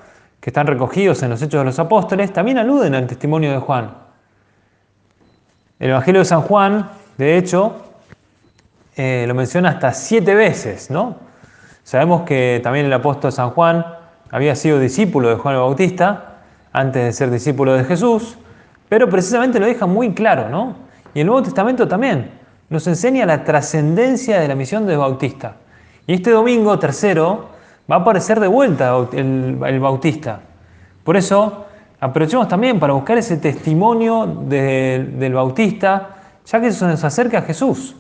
que 0.45 0.51
están 0.51 0.67
recogidos 0.67 1.23
en 1.23 1.31
los 1.31 1.41
Hechos 1.41 1.59
de 1.59 1.65
los 1.65 1.79
Apóstoles, 1.79 2.31
también 2.31 2.59
aluden 2.59 2.95
al 2.95 3.07
testimonio 3.07 3.51
de 3.51 3.57
Juan. 3.61 3.95
El 5.79 5.89
Evangelio 5.89 6.19
de 6.19 6.27
San 6.27 6.43
Juan, 6.43 6.91
de 7.17 7.39
hecho, 7.39 7.77
eh, 8.95 9.25
lo 9.27 9.35
menciona 9.35 9.71
hasta 9.71 9.95
siete 9.95 10.35
veces, 10.35 10.91
¿no? 10.91 11.17
Sabemos 11.83 12.25
que 12.25 12.61
también 12.63 12.85
el 12.85 12.93
apóstol 12.93 13.33
San 13.33 13.53
Juan 13.53 13.87
había 14.31 14.55
sido 14.55 14.79
discípulo 14.79 15.31
de 15.31 15.37
Juan 15.37 15.55
el 15.55 15.63
Bautista 15.63 16.43
antes 16.75 17.03
de 17.03 17.13
ser 17.15 17.31
discípulo 17.31 17.73
de 17.73 17.85
Jesús, 17.85 18.37
pero 18.91 19.09
precisamente 19.09 19.59
lo 19.59 19.65
deja 19.65 19.87
muy 19.87 20.13
claro, 20.13 20.51
¿no? 20.51 20.77
Y 21.15 21.21
el 21.21 21.27
Nuevo 21.27 21.43
Testamento 21.43 21.89
también 21.89 22.33
nos 22.69 22.87
enseña 22.87 23.25
la 23.25 23.45
trascendencia 23.45 24.41
de 24.41 24.49
la 24.49 24.55
misión 24.55 24.87
del 24.87 24.99
Bautista. 24.99 25.57
Y 26.07 26.13
este 26.13 26.33
domingo 26.33 26.79
tercero 26.79 27.54
va 27.91 27.97
a 27.97 27.99
aparecer 28.01 28.41
de 28.41 28.49
vuelta 28.49 28.95
el, 29.13 29.79
Bautista. 29.81 30.41
Por 31.03 31.17
eso 31.17 31.65
Aprovechemos 32.05 32.49
también 32.49 32.79
para 32.79 32.93
buscar 32.93 33.17
ese 33.17 33.39
testimonio 33.39 34.27
del 34.27 35.33
Bautista, 35.33 36.17
ya 36.45 36.61
que 36.61 36.67
eso 36.67 36.87
nos 36.87 37.03
acerca 37.03 37.39
a 37.39 37.43
Jesús. 37.43 37.97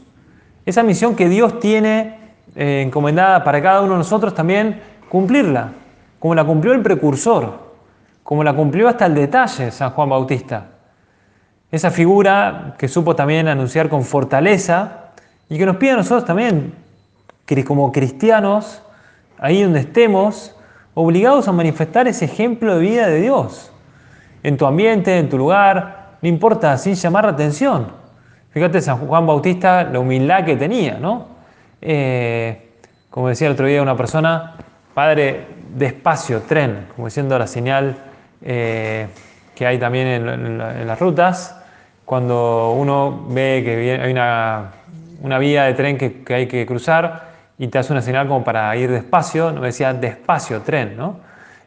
Esa 0.66 0.82
misión 0.82 1.16
que 1.16 1.26
Dios 1.26 1.58
tiene 1.58 2.18
eh, 2.54 2.82
encomendada 2.84 3.42
para 3.42 3.62
cada 3.62 3.80
uno 3.80 3.92
de 3.92 3.98
nosotros 4.00 4.34
también 4.34 4.82
cumplirla, 5.08 5.72
como 6.18 6.34
la 6.34 6.44
cumplió 6.44 6.74
el 6.74 6.82
precursor, 6.82 7.60
como 8.22 8.44
la 8.44 8.52
cumplió 8.52 8.90
hasta 8.90 9.06
el 9.06 9.14
detalle 9.14 9.70
San 9.70 9.92
Juan 9.92 10.10
Bautista. 10.10 10.66
Esa 11.70 11.90
figura 11.90 12.74
que 12.76 12.88
supo 12.88 13.16
también 13.16 13.48
anunciar 13.48 13.88
con 13.88 14.04
fortaleza 14.04 15.12
y 15.48 15.56
que 15.56 15.64
nos 15.64 15.76
pide 15.76 15.92
a 15.92 15.96
nosotros 15.96 16.26
también, 16.26 16.74
como 17.66 17.90
cristianos, 17.90 18.82
ahí 19.38 19.62
donde 19.62 19.80
estemos, 19.80 20.54
obligados 20.94 21.48
a 21.48 21.52
manifestar 21.52 22.06
ese 22.08 22.24
ejemplo 22.24 22.76
de 22.76 22.80
vida 22.80 23.06
de 23.08 23.20
Dios 23.20 23.72
en 24.42 24.56
tu 24.56 24.66
ambiente, 24.66 25.18
en 25.18 25.28
tu 25.28 25.38
lugar, 25.38 26.16
no 26.22 26.28
importa, 26.28 26.76
sin 26.78 26.94
llamar 26.94 27.24
la 27.24 27.32
atención. 27.32 27.88
Fíjate 28.50 28.80
San 28.80 28.98
Juan 28.98 29.26
Bautista, 29.26 29.84
la 29.84 29.98
humildad 29.98 30.44
que 30.44 30.56
tenía, 30.56 30.98
¿no? 30.98 31.26
Eh, 31.80 32.70
como 33.10 33.28
decía 33.28 33.48
el 33.48 33.54
otro 33.54 33.66
día 33.66 33.82
una 33.82 33.96
persona, 33.96 34.54
padre, 34.92 35.46
despacio, 35.74 36.42
tren, 36.42 36.86
como 36.94 37.08
diciendo 37.08 37.38
la 37.38 37.46
señal 37.46 37.96
eh, 38.42 39.08
que 39.54 39.66
hay 39.66 39.78
también 39.78 40.06
en, 40.06 40.86
las 40.86 41.00
rutas, 41.00 41.60
cuando 42.04 42.72
uno 42.72 43.26
ve 43.28 43.62
que 43.64 44.00
hay 44.00 44.12
una, 44.12 45.38
vía 45.38 45.64
de 45.64 45.74
tren 45.74 45.96
que, 45.96 46.22
hay 46.34 46.46
que 46.46 46.66
cruzar 46.66 47.23
y 47.58 47.68
te 47.68 47.78
hace 47.78 47.92
una 47.92 48.02
señal 48.02 48.26
como 48.26 48.42
para 48.44 48.74
ir 48.76 48.90
despacio, 48.90 49.52
no 49.52 49.60
decía 49.60 49.92
despacio, 49.94 50.62
tren, 50.62 50.96
¿no? 50.96 51.20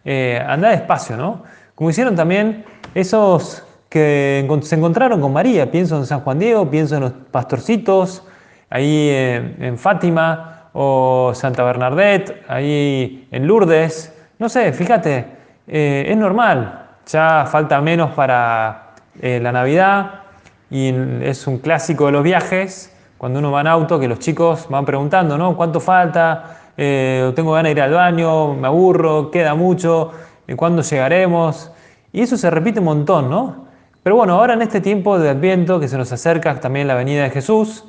Eh, 0.04 0.42
anda 0.46 0.70
despacio, 0.70 1.18
¿no? 1.18 1.44
Como 1.76 1.90
hicieron 1.90 2.16
también 2.16 2.66
esos 2.94 3.64
que 3.90 4.48
se 4.64 4.76
encontraron 4.76 5.22
con 5.22 5.34
María. 5.34 5.70
Pienso 5.72 5.98
en 5.98 6.06
San 6.06 6.22
Juan 6.22 6.40
Diego, 6.40 6.70
pienso 6.70 6.96
en 6.96 7.02
los 7.02 7.12
pastorcitos, 7.32 8.24
ahí 8.70 9.10
en, 9.10 9.78
Fátima, 9.78 10.70
o 10.74 11.32
Santa 11.34 11.64
Bernadette, 11.64 12.44
ahí 12.48 13.28
en 13.32 13.48
Lourdes. 13.48 14.14
No 14.40 14.50
sé, 14.50 14.72
fíjate, 14.74 15.26
eh, 15.68 16.06
es 16.08 16.18
normal. 16.18 16.88
Ya 17.08 17.46
falta 17.50 17.80
menos 17.82 18.12
para 18.12 18.94
eh, 19.22 19.40
la 19.42 19.52
Navidad 19.52 20.24
y 20.70 20.94
es 21.22 21.48
un 21.48 21.60
clásico 21.60 22.08
de 22.08 22.12
los 22.12 22.24
viajes. 22.24 22.94
Cuando 23.18 23.40
uno 23.40 23.52
va 23.52 23.62
en 23.62 23.68
auto, 23.68 24.00
que 24.00 24.08
los 24.08 24.20
chicos 24.20 24.68
van 24.70 24.86
preguntando, 24.86 25.38
¿no? 25.38 25.58
¿Cuánto 25.58 25.80
falta? 25.80 26.58
Eh, 26.78 27.32
tengo 27.36 27.54
ganas 27.54 27.70
de 27.70 27.72
ir 27.72 27.82
al 27.82 27.94
baño, 27.94 28.54
me 28.54 28.68
aburro, 28.68 29.32
queda 29.32 29.56
mucho. 29.56 30.12
¿Cuándo 30.56 30.82
llegaremos? 30.82 31.72
Y 32.14 32.22
eso 32.22 32.38
se 32.38 32.50
repite 32.50 32.80
un 32.80 32.86
montón, 32.86 33.30
¿no? 33.30 33.68
Pero 34.04 34.16
bueno, 34.16 34.36
ahora 34.36 34.54
en 34.54 34.62
este 34.62 34.80
tiempo 34.80 35.20
de 35.20 35.30
Adviento, 35.30 35.80
que 35.80 35.88
se 35.88 35.98
nos 35.98 36.12
acerca 36.12 36.60
también 36.60 36.88
la 36.88 36.96
venida 36.96 37.24
de 37.24 37.30
Jesús, 37.30 37.84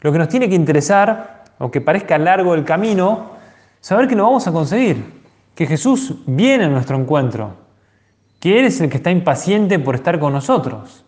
lo 0.00 0.12
que 0.12 0.18
nos 0.18 0.28
tiene 0.28 0.48
que 0.48 0.54
interesar, 0.54 1.44
aunque 1.58 1.80
parezca 1.80 2.16
largo 2.18 2.54
el 2.54 2.64
camino, 2.64 3.30
saber 3.80 4.06
que 4.06 4.14
lo 4.14 4.24
vamos 4.24 4.46
a 4.46 4.52
conseguir, 4.52 5.04
que 5.54 5.66
Jesús 5.66 6.14
viene 6.26 6.64
a 6.64 6.68
nuestro 6.68 6.96
encuentro, 6.96 7.54
que 8.38 8.60
Él 8.60 8.66
es 8.66 8.80
el 8.80 8.88
que 8.88 8.98
está 8.98 9.10
impaciente 9.10 9.78
por 9.78 9.94
estar 9.94 10.20
con 10.20 10.32
nosotros. 10.32 11.04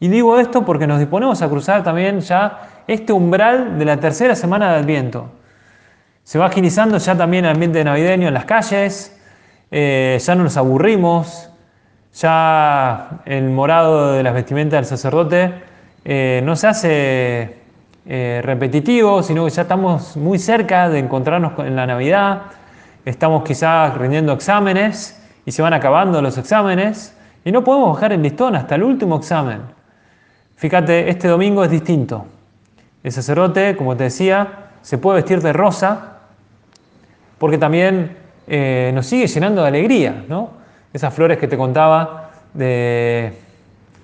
Y 0.00 0.08
digo 0.08 0.38
esto 0.40 0.64
porque 0.64 0.86
nos 0.86 0.98
disponemos 0.98 1.42
a 1.42 1.48
cruzar 1.50 1.84
también 1.84 2.20
ya 2.20 2.82
este 2.86 3.12
umbral 3.12 3.78
de 3.78 3.84
la 3.84 3.98
tercera 3.98 4.34
semana 4.34 4.72
de 4.72 4.78
Adviento. 4.78 5.30
Se 6.24 6.38
va 6.38 6.46
agilizando 6.46 6.96
ya 6.96 7.14
también 7.14 7.44
el 7.44 7.50
ambiente 7.52 7.84
navideño 7.84 8.28
en 8.28 8.34
las 8.34 8.46
calles, 8.46 9.20
eh, 9.70 10.18
ya 10.18 10.34
no 10.34 10.44
nos 10.44 10.56
aburrimos, 10.56 11.50
ya 12.14 13.20
el 13.26 13.50
morado 13.50 14.12
de 14.12 14.22
las 14.22 14.32
vestimentas 14.32 14.78
del 14.78 14.86
sacerdote 14.86 15.52
eh, 16.04 16.40
no 16.44 16.56
se 16.56 16.66
hace 16.66 17.56
eh, 18.06 18.40
repetitivo, 18.42 19.22
sino 19.22 19.44
que 19.44 19.50
ya 19.50 19.62
estamos 19.62 20.16
muy 20.16 20.38
cerca 20.38 20.88
de 20.88 20.98
encontrarnos 20.98 21.58
en 21.58 21.76
la 21.76 21.86
Navidad. 21.86 22.42
estamos 23.04 23.44
quizás 23.44 23.96
rindiendo 23.98 24.32
exámenes 24.32 25.22
y 25.44 25.52
se 25.52 25.60
van 25.60 25.74
acabando 25.74 26.22
los 26.22 26.38
exámenes 26.38 27.14
y 27.44 27.52
no 27.52 27.62
podemos 27.62 27.94
bajar 27.94 28.12
el 28.12 28.22
listón 28.22 28.56
hasta 28.56 28.76
el 28.76 28.82
último 28.82 29.16
examen. 29.16 29.79
Fíjate, 30.60 31.08
este 31.08 31.26
domingo 31.26 31.64
es 31.64 31.70
distinto. 31.70 32.26
El 33.02 33.12
sacerdote, 33.12 33.74
como 33.76 33.96
te 33.96 34.04
decía, 34.04 34.72
se 34.82 34.98
puede 34.98 35.16
vestir 35.16 35.40
de 35.40 35.54
rosa 35.54 36.18
porque 37.38 37.56
también 37.56 38.14
eh, 38.46 38.90
nos 38.94 39.06
sigue 39.06 39.26
llenando 39.26 39.62
de 39.62 39.68
alegría, 39.68 40.22
¿no? 40.28 40.50
Esas 40.92 41.14
flores 41.14 41.38
que 41.38 41.48
te 41.48 41.56
contaba 41.56 42.28
de 42.52 43.32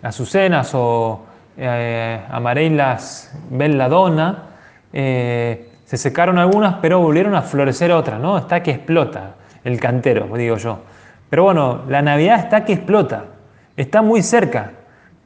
azucenas 0.01 0.71
o 0.73 1.27
eh, 1.59 2.23
amarelas 2.31 3.37
belladonna, 3.51 4.45
eh, 4.95 5.73
se 5.85 5.99
secaron 5.99 6.39
algunas, 6.39 6.77
pero 6.81 7.01
volvieron 7.01 7.35
a 7.35 7.43
florecer 7.43 7.93
otras, 7.93 8.19
¿no? 8.19 8.39
Está 8.39 8.63
que 8.63 8.71
explota 8.71 9.35
el 9.63 9.79
cantero, 9.79 10.27
digo 10.35 10.57
yo. 10.57 10.79
Pero 11.29 11.43
bueno, 11.43 11.83
la 11.87 12.01
Navidad 12.01 12.39
está 12.39 12.65
que 12.65 12.73
explota, 12.73 13.27
está 13.77 14.01
muy 14.01 14.23
cerca. 14.23 14.71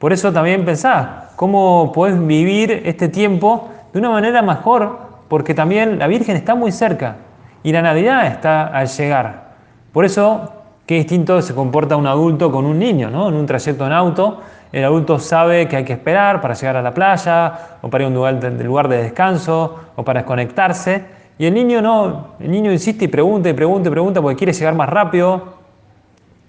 Por 0.01 0.13
eso 0.13 0.33
también 0.33 0.65
pensá 0.65 1.29
cómo 1.35 1.91
podés 1.93 2.19
vivir 2.25 2.81
este 2.85 3.07
tiempo 3.07 3.69
de 3.93 3.99
una 3.99 4.09
manera 4.09 4.41
mejor, 4.41 4.97
porque 5.27 5.53
también 5.53 5.99
la 5.99 6.07
Virgen 6.07 6.35
está 6.35 6.55
muy 6.55 6.71
cerca 6.71 7.17
y 7.61 7.71
la 7.71 7.83
Navidad 7.83 8.25
está 8.25 8.65
al 8.65 8.87
llegar. 8.87 9.51
Por 9.93 10.03
eso, 10.03 10.53
qué 10.87 10.95
distinto 10.95 11.39
se 11.43 11.53
comporta 11.53 11.97
un 11.97 12.07
adulto 12.07 12.51
con 12.51 12.65
un 12.65 12.79
niño, 12.79 13.11
¿no? 13.11 13.29
En 13.29 13.35
un 13.35 13.45
trayecto 13.45 13.85
en 13.85 13.91
auto, 13.91 14.41
el 14.71 14.83
adulto 14.83 15.19
sabe 15.19 15.67
que 15.67 15.75
hay 15.75 15.85
que 15.85 15.93
esperar 15.93 16.41
para 16.41 16.55
llegar 16.55 16.77
a 16.77 16.81
la 16.81 16.95
playa, 16.95 17.77
o 17.83 17.87
para 17.87 18.03
ir 18.03 18.05
a 18.05 18.07
un 18.07 18.15
lugar 18.15 18.39
de, 18.39 18.63
lugar 18.63 18.87
de 18.87 19.03
descanso, 19.03 19.81
o 19.95 20.03
para 20.03 20.21
desconectarse. 20.21 21.05
Y 21.37 21.45
el 21.45 21.53
niño 21.53 21.79
no, 21.79 22.29
el 22.39 22.49
niño 22.49 22.71
insiste 22.71 23.05
y 23.05 23.07
pregunta 23.07 23.49
y 23.49 23.53
pregunta 23.53 23.89
y 23.89 23.91
pregunta 23.91 24.19
porque 24.19 24.37
quiere 24.37 24.53
llegar 24.53 24.73
más 24.73 24.89
rápido. 24.89 25.57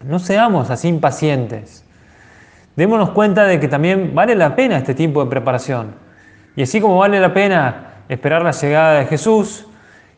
No 0.05 0.19
seamos 0.19 0.71
así 0.71 0.88
impacientes. 0.88 1.85
Démonos 2.76 3.11
cuenta 3.11 3.44
de 3.44 3.61
que 3.61 3.68
también 3.68 4.14
vale 4.14 4.35
la 4.35 4.56
pena 4.56 4.78
este 4.78 4.94
tiempo 4.94 5.22
de 5.22 5.30
preparación. 5.30 5.94
Y 6.56 6.62
así 6.62 6.80
como 6.80 6.98
vale 6.98 7.20
la 7.20 7.32
pena 7.35 8.04
esperar 8.08 8.42
la 8.42 8.52
llegada 8.52 8.98
de 9.00 9.06
Jesús, 9.06 9.66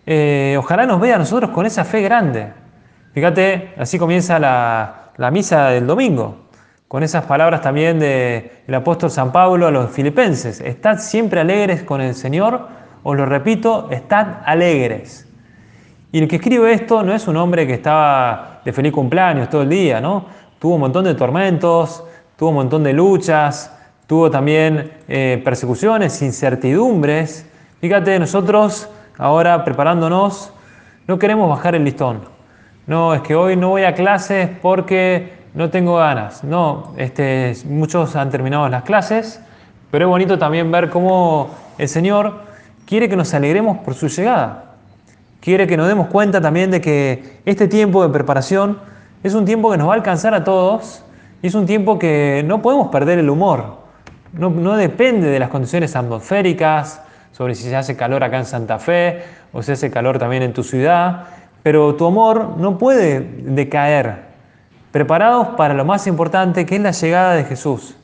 eh, 0.06 0.56
ojalá 0.58 0.86
nos 0.86 1.00
vea 1.00 1.16
a 1.16 1.18
nosotros 1.18 1.50
con 1.50 1.66
esa 1.66 1.84
fe 1.84 2.02
grande. 2.02 2.52
Fíjate, 3.12 3.74
así 3.78 3.98
comienza 3.98 4.38
la, 4.38 5.12
la 5.16 5.30
misa 5.30 5.68
del 5.68 5.86
domingo 5.86 6.44
con 6.88 7.02
esas 7.02 7.24
palabras 7.24 7.60
también 7.60 7.98
del 7.98 8.74
apóstol 8.74 9.10
San 9.10 9.32
Pablo 9.32 9.66
a 9.66 9.70
los 9.72 9.90
filipenses. 9.90 10.60
Estad 10.60 10.98
siempre 10.98 11.40
alegres 11.40 11.82
con 11.82 12.00
el 12.00 12.14
Señor, 12.14 12.68
os 13.02 13.16
lo 13.16 13.26
repito, 13.26 13.88
estad 13.90 14.42
alegres. 14.44 15.28
Y 16.12 16.20
el 16.20 16.28
que 16.28 16.36
escribe 16.36 16.72
esto 16.72 17.02
no 17.02 17.12
es 17.12 17.26
un 17.26 17.36
hombre 17.36 17.66
que 17.66 17.74
estaba 17.74 18.60
de 18.64 18.72
feliz 18.72 18.92
cumpleaños 18.92 19.50
todo 19.50 19.62
el 19.62 19.68
día, 19.68 20.00
¿no? 20.00 20.26
Tuvo 20.60 20.74
un 20.74 20.82
montón 20.82 21.04
de 21.04 21.14
tormentos, 21.14 22.04
tuvo 22.36 22.50
un 22.50 22.56
montón 22.56 22.82
de 22.82 22.92
luchas, 22.92 23.70
tuvo 24.06 24.30
también 24.30 24.92
eh, 25.08 25.40
persecuciones, 25.44 26.20
incertidumbres. 26.22 27.46
Fíjate, 27.80 28.18
nosotros 28.18 28.88
ahora 29.18 29.64
preparándonos, 29.64 30.52
no 31.06 31.18
queremos 31.18 31.48
bajar 31.48 31.74
el 31.74 31.84
listón. 31.84 32.20
No, 32.86 33.14
es 33.14 33.22
que 33.22 33.34
hoy 33.34 33.56
no 33.56 33.70
voy 33.70 33.84
a 33.84 33.94
clases 33.94 34.50
porque 34.60 35.32
no 35.54 35.70
tengo 35.70 35.96
ganas. 35.96 36.44
No, 36.44 36.92
este, 36.96 37.54
muchos 37.66 38.16
han 38.16 38.30
terminado 38.30 38.68
las 38.68 38.82
clases, 38.82 39.40
pero 39.90 40.06
es 40.06 40.08
bonito 40.08 40.38
también 40.38 40.70
ver 40.70 40.90
cómo 40.90 41.50
el 41.78 41.88
Señor 41.88 42.42
quiere 42.86 43.08
que 43.08 43.16
nos 43.16 43.32
alegremos 43.32 43.78
por 43.78 43.94
su 43.94 44.08
llegada. 44.08 44.74
Quiere 45.40 45.66
que 45.66 45.76
nos 45.76 45.88
demos 45.88 46.08
cuenta 46.08 46.40
también 46.40 46.70
de 46.70 46.80
que 46.80 47.40
este 47.44 47.68
tiempo 47.68 48.02
de 48.02 48.12
preparación 48.12 48.78
es 49.22 49.34
un 49.34 49.44
tiempo 49.44 49.70
que 49.70 49.78
nos 49.78 49.88
va 49.88 49.92
a 49.92 49.96
alcanzar 49.96 50.34
a 50.34 50.42
todos 50.42 51.03
es 51.46 51.54
un 51.54 51.66
tiempo 51.66 51.98
que 51.98 52.42
no 52.46 52.62
podemos 52.62 52.88
perder 52.88 53.18
el 53.18 53.30
humor. 53.30 53.78
No, 54.32 54.50
no 54.50 54.76
depende 54.76 55.28
de 55.28 55.38
las 55.38 55.48
condiciones 55.48 55.94
atmosféricas, 55.96 57.02
sobre 57.34 57.56
si 57.56 57.64
se 57.64 57.74
hace 57.74 57.96
calor 57.96 58.22
acá 58.22 58.38
en 58.38 58.44
Santa 58.44 58.78
Fe 58.78 59.22
o 59.52 59.62
si 59.62 59.72
hace 59.72 59.90
calor 59.90 60.18
también 60.18 60.44
en 60.44 60.52
tu 60.52 60.62
ciudad, 60.62 61.24
pero 61.64 61.96
tu 61.96 62.06
amor 62.06 62.56
no 62.58 62.78
puede 62.78 63.20
decaer 63.20 64.22
preparados 64.92 65.48
para 65.56 65.74
lo 65.74 65.84
más 65.84 66.06
importante 66.06 66.64
que 66.64 66.76
es 66.76 66.80
la 66.80 66.92
llegada 66.92 67.34
de 67.34 67.42
Jesús, 67.42 67.96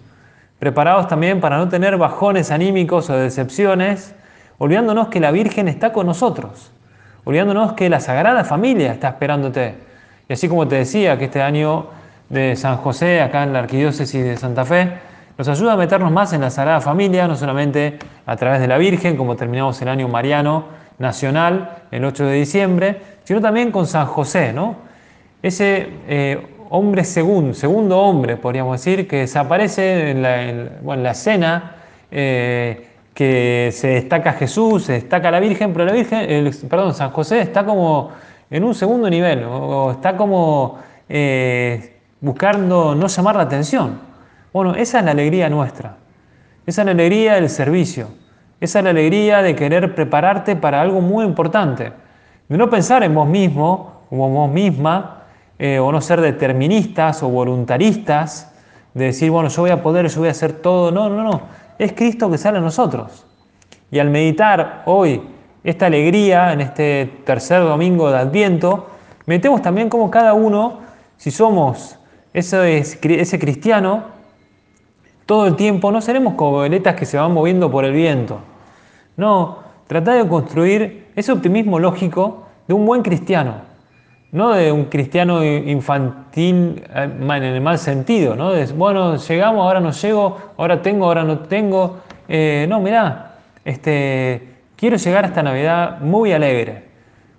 preparados 0.59 1.07
también 1.07 1.40
para 1.40 1.59
no 1.59 1.68
tener 1.68 1.96
bajones 1.96 2.50
anímicos 2.50 3.09
o 3.09 3.16
decepciones, 3.16 4.16
olvidándonos 4.59 5.07
que 5.09 5.20
la 5.20 5.31
Virgen 5.31 5.68
está 5.68 5.92
con 5.92 6.07
nosotros, 6.07 6.72
olvidándonos 7.22 7.74
que 7.74 7.88
la 7.88 8.00
Sagrada 8.00 8.42
Familia 8.42 8.92
está 8.92 9.11
esperándote. 9.11 9.76
Y 10.29 10.33
así 10.33 10.48
como 10.48 10.66
te 10.66 10.74
decía 10.74 11.16
que 11.16 11.26
este 11.26 11.40
año 11.40 11.87
de 12.31 12.57
San 12.57 12.79
José, 12.79 13.21
acá 13.21 13.43
en 13.43 13.53
la 13.53 13.59
Arquidiócesis 13.59 14.25
de 14.25 14.37
Santa 14.37 14.64
Fe, 14.64 14.88
nos 15.37 15.49
ayuda 15.49 15.75
a 15.75 15.77
meternos 15.77 16.12
más 16.12 16.33
en 16.33 16.40
la 16.40 16.51
Sagrada 16.51 16.81
Familia, 16.81 17.27
no 17.27 17.37
solamente 17.37 17.99
a 18.25 18.37
través 18.37 18.61
de 18.61 18.69
la 18.69 18.79
Virgen, 18.79 19.16
como 19.16 19.37
terminamos 19.37 19.81
el 19.83 19.88
año 19.88 20.09
mariano 20.09 20.64
nacional 20.99 21.79
el 21.90 22.05
8 22.05 22.27
de 22.27 22.35
diciembre, 22.35 23.01
sino 23.25 23.40
también 23.40 23.73
con 23.73 23.87
San 23.87 24.07
José, 24.07 24.53
¿no? 24.53 24.77
Ese 25.43 25.88
eh, 26.07 26.47
hombre 26.69 27.05
segundo, 27.05 27.55
segundo 27.55 27.99
hombre, 27.99 28.37
podríamos 28.37 28.79
decir, 28.85 29.09
que 29.09 29.21
desaparece 29.21 30.11
en 30.11 30.23
la, 30.23 30.43
en, 30.43 31.03
la 31.03 31.11
escena, 31.11 31.77
eh, 32.11 32.87
que 33.14 33.71
se 33.73 33.88
destaca 33.88 34.35
Jesús, 34.35 34.85
se 34.85 34.93
destaca 34.93 35.31
la 35.31 35.40
Virgen, 35.40 35.73
pero 35.73 35.87
la 35.87 35.93
Virgen, 35.93 36.51
perdón, 36.69 36.95
San 36.95 37.11
José 37.11 37.40
está 37.40 37.64
como 37.64 38.11
en 38.51 38.62
un 38.62 38.75
segundo 38.75 39.09
nivel, 39.11 39.45
o, 39.45 39.93
está 39.93 40.16
como 40.16 40.79
eh, 41.09 41.99
buscando 42.20 42.94
no 42.94 43.06
llamar 43.06 43.37
la 43.37 43.42
atención. 43.42 43.98
Bueno, 44.52 44.74
esa 44.74 44.98
es 44.98 45.04
la 45.04 45.12
alegría 45.12 45.48
nuestra, 45.48 45.96
esa 46.66 46.83
es 46.83 46.87
la 46.87 46.92
alegría 46.92 47.35
del 47.35 47.48
servicio, 47.48 48.09
esa 48.61 48.78
es 48.80 48.85
la 48.85 48.90
alegría 48.90 49.42
de 49.42 49.54
querer 49.54 49.94
prepararte 49.94 50.56
para 50.56 50.80
algo 50.80 51.00
muy 51.00 51.24
importante, 51.24 51.92
de 52.48 52.59
no 52.59 52.68
pensar 52.68 53.02
en 53.02 53.14
vos 53.14 53.28
mismo 53.28 54.02
o 54.11 54.26
en 54.26 54.35
vos 54.35 54.50
misma, 54.50 55.24
eh, 55.62 55.78
o 55.78 55.92
no 55.92 56.00
ser 56.00 56.22
deterministas 56.22 57.22
o 57.22 57.28
voluntaristas, 57.28 58.50
de 58.94 59.04
decir, 59.04 59.30
bueno, 59.30 59.50
yo 59.50 59.62
voy 59.62 59.70
a 59.70 59.83
poder, 59.83 60.09
yo 60.09 60.20
voy 60.20 60.28
a 60.28 60.30
hacer 60.33 60.54
todo. 60.54 60.90
No, 60.90 61.11
no, 61.11 61.22
no. 61.22 61.42
Es 61.78 61.92
Cristo 61.92 62.30
que 62.30 62.38
sale 62.38 62.56
a 62.56 62.61
nosotros. 62.62 63.26
Y 63.90 63.98
al 63.98 64.09
meditar 64.11 64.83
hoy 64.87 65.22
esta 65.62 65.87
alegría 65.87 66.52
en 66.54 66.62
este 66.62 67.20
tercer 67.24 67.62
domingo 67.62 68.11
de 68.11 68.18
Adviento, 68.18 68.88
metemos 69.26 69.61
también 69.61 69.88
como 69.88 70.11
cada 70.11 70.33
uno, 70.33 70.80
si 71.18 71.30
somos 71.30 71.99
ese, 72.33 73.38
cristiano, 73.38 74.05
todo 75.27 75.47
el 75.47 75.57
tiempo 75.57 75.90
no 75.93 76.01
seremos 76.01 76.35
como 76.35 76.59
veletas 76.59 76.95
que 76.95 77.07
se 77.07 77.16
van 77.16 77.33
moviendo 77.33 77.71
por 77.71 77.85
el 77.85 77.93
viento. 77.93 78.40
No, 79.16 79.59
trata 79.87 80.14
de 80.14 80.27
construir 80.27 81.07
ese 81.16 81.33
optimismo 81.33 81.79
lógico 81.79 82.47
de 82.66 82.75
un 82.75 82.87
buen 82.87 83.03
cristiano 83.03 83.71
no 84.33 84.53
de 84.53 84.71
un 84.71 84.85
cristiano 84.85 85.45
infantil 85.45 86.83
eh, 86.95 87.11
en 87.19 87.43
el 87.43 87.61
mal 87.61 87.79
sentido, 87.79 88.37
¿no? 88.37 88.53
De, 88.53 88.66
bueno, 88.66 89.16
llegamos, 89.16 89.62
ahora 89.62 89.81
no 89.81 89.90
llego, 89.90 90.38
ahora 90.57 90.83
tengo, 90.83 91.07
ahora 91.07 91.25
no 91.25 91.40
tengo. 91.40 91.99
Eh, 92.29 92.66
no, 92.69 92.81
mirá, 92.81 93.38
este, 93.64 94.57
quiero 94.77 94.97
llegar 94.97 95.25
a 95.25 95.29
esta 95.29 95.43
Navidad 95.43 96.01
muy 96.01 96.33
alegre. 96.33 96.85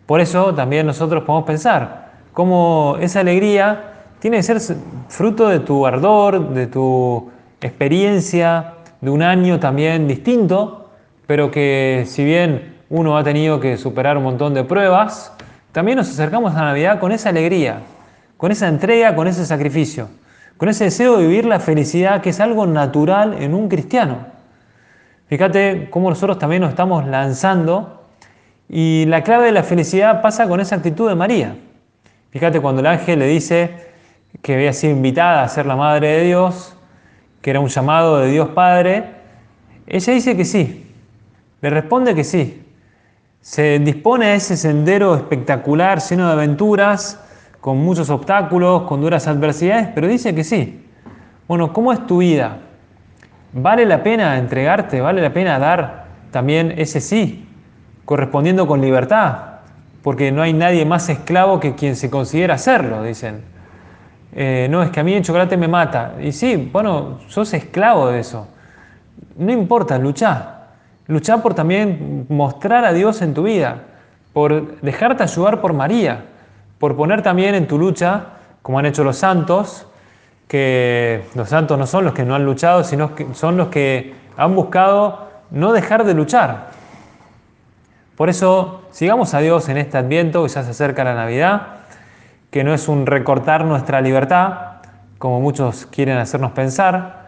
Por 0.06 0.20
eso 0.20 0.54
también 0.54 0.86
nosotros 0.86 1.24
podemos 1.24 1.46
pensar 1.46 2.12
cómo 2.34 2.98
esa 3.00 3.22
alegría 3.22 3.91
tiene 4.22 4.38
que 4.38 4.44
ser 4.44 4.62
fruto 5.10 5.50
de 5.50 5.60
tu 5.62 5.88
ardor, 5.88 6.54
de 6.54 6.68
tu 6.68 7.32
experiencia, 7.60 8.76
de 9.02 9.10
un 9.10 9.24
año 9.24 9.60
también 9.60 10.08
distinto, 10.08 10.92
pero 11.26 11.50
que 11.50 12.04
si 12.06 12.24
bien 12.24 12.76
uno 12.92 13.18
ha 13.18 13.24
tenido 13.24 13.60
que 13.60 13.78
superar 13.78 14.18
un 14.18 14.24
montón 14.24 14.54
de 14.54 14.64
pruebas, 14.64 15.34
también 15.72 15.98
nos 15.98 16.08
acercamos 16.08 16.56
a 16.56 16.62
Navidad 16.62 17.00
con 17.00 17.12
esa 17.12 17.30
alegría, 17.30 17.80
con 18.38 18.52
esa 18.52 18.68
entrega, 18.68 19.16
con 19.16 19.28
ese 19.28 19.44
sacrificio, 19.44 20.08
con 20.56 20.70
ese 20.70 20.84
deseo 20.84 21.18
de 21.18 21.26
vivir 21.26 21.46
la 21.46 21.60
felicidad 21.60 22.22
que 22.22 22.30
es 22.30 22.40
algo 22.40 22.68
natural 22.68 23.42
en 23.42 23.56
un 23.56 23.70
cristiano. 23.70 24.28
Fíjate 25.26 25.88
cómo 25.90 26.10
nosotros 26.10 26.38
también 26.38 26.62
nos 26.62 26.70
estamos 26.70 27.08
lanzando 27.08 28.04
y 28.70 29.06
la 29.08 29.24
clave 29.24 29.48
de 29.48 29.52
la 29.52 29.64
felicidad 29.64 30.22
pasa 30.22 30.48
con 30.48 30.60
esa 30.60 30.76
actitud 30.76 31.10
de 31.10 31.16
María. 31.16 31.56
Fíjate 32.30 32.60
cuando 32.60 32.82
el 32.82 32.88
ángel 32.88 33.18
le 33.18 33.26
dice 33.26 33.91
que 34.42 34.56
había 34.56 34.74
sido 34.74 34.94
invitada 34.94 35.44
a 35.44 35.48
ser 35.48 35.66
la 35.66 35.76
madre 35.76 36.08
de 36.08 36.24
Dios, 36.24 36.76
que 37.42 37.50
era 37.50 37.60
un 37.60 37.68
llamado 37.68 38.20
de 38.20 38.32
Dios 38.32 38.50
Padre, 38.50 39.06
ella 39.88 40.14
dice 40.14 40.38
que 40.38 40.46
sí, 40.46 40.88
le 41.62 41.70
responde 41.70 42.16
que 42.16 42.24
sí, 42.24 42.64
se 43.42 43.80
dispone 43.80 44.28
a 44.28 44.36
ese 44.36 44.56
sendero 44.56 45.16
espectacular, 45.16 46.00
lleno 46.00 46.28
de 46.28 46.34
aventuras, 46.34 47.20
con 47.60 47.78
muchos 47.78 48.10
obstáculos, 48.10 48.84
con 48.84 49.02
duras 49.02 49.28
adversidades, 49.28 49.90
pero 49.94 50.08
dice 50.08 50.34
que 50.34 50.44
sí. 50.44 50.84
Bueno, 51.48 51.74
¿cómo 51.74 51.92
es 51.92 52.06
tu 52.08 52.20
vida? 52.20 52.58
¿Vale 53.54 53.86
la 53.86 54.04
pena 54.04 54.38
entregarte? 54.38 55.02
¿Vale 55.02 55.22
la 55.22 55.34
pena 55.34 55.60
dar 55.60 56.06
también 56.32 56.74
ese 56.78 57.02
sí? 57.02 57.48
Correspondiendo 58.06 58.66
con 58.66 58.82
libertad, 58.82 59.60
porque 60.02 60.32
no 60.32 60.42
hay 60.42 60.54
nadie 60.54 60.86
más 60.86 61.10
esclavo 61.10 61.60
que 61.60 61.76
quien 61.76 61.96
se 61.96 62.10
considera 62.10 62.58
serlo, 62.58 63.04
dicen. 63.04 63.42
Eh, 64.34 64.68
no, 64.70 64.82
es 64.82 64.90
que 64.90 65.00
a 65.00 65.04
mí 65.04 65.14
el 65.14 65.24
chocolate 65.24 65.58
me 65.58 65.68
mata. 65.68 66.14
Y 66.22 66.32
sí, 66.32 66.70
bueno, 66.72 67.20
sos 67.28 67.54
esclavo 67.54 68.08
de 68.10 68.20
eso. 68.20 68.48
No 69.38 69.52
importa, 69.52 69.98
luchá. 69.98 70.58
Luchá 71.08 71.38
por 71.38 71.54
también 71.54 72.26
mostrar 72.30 72.86
a 72.86 72.94
Dios 72.94 73.22
en 73.22 73.34
tu 73.34 73.44
vida, 73.44 73.84
por 74.34 74.80
dejarte 74.82 75.24
ayudar 75.24 75.60
por 75.60 75.74
María, 75.74 76.26
por 76.80 76.96
poner 76.96 77.22
también 77.22 77.56
en 77.56 77.68
tu 77.68 77.78
lucha, 77.78 78.26
como 78.62 78.80
han 78.80 78.86
hecho 78.86 79.04
los 79.04 79.18
santos, 79.18 79.88
que 80.48 81.24
los 81.36 81.50
santos 81.50 81.78
no 81.78 81.88
son 81.88 82.06
los 82.06 82.14
que 82.14 82.24
no 82.24 82.36
han 82.36 82.46
luchado, 82.46 82.84
sino 82.84 83.16
que 83.16 83.28
son 83.34 83.58
los 83.58 83.68
que 83.68 84.14
han 84.38 84.56
buscado 84.56 85.30
no 85.50 85.74
dejar 85.74 86.06
de 86.06 86.14
luchar. 86.14 86.70
Por 88.16 88.30
eso, 88.30 88.84
sigamos 88.92 89.34
a 89.34 89.40
Dios 89.40 89.68
en 89.70 89.78
este 89.78 89.98
adviento 89.98 90.44
que 90.44 90.50
ya 90.50 90.64
se 90.64 90.72
acerca 90.72 91.04
la 91.04 91.16
Navidad, 91.16 91.81
que 92.52 92.66
no 92.66 92.74
es 92.74 92.88
un 92.90 93.06
recortar 93.06 93.66
nuestra 93.66 94.02
libertad, 94.02 94.74
como 95.18 95.40
muchos 95.40 95.86
quieren 95.86 96.18
hacernos 96.18 96.52
pensar, 96.52 97.22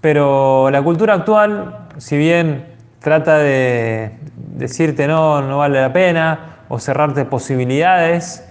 pero 0.00 0.68
la 0.70 0.82
cultura 0.82 1.14
actual, 1.14 1.86
si 1.96 2.18
bien 2.18 2.66
trata 2.98 3.38
de 3.38 4.18
decirte 4.36 5.06
no, 5.06 5.40
no 5.42 5.58
vale 5.58 5.80
la 5.80 5.92
pena, 5.92 6.38
o 6.68 6.78
cerrarte 6.78 7.24
posibilidades, 7.24 8.46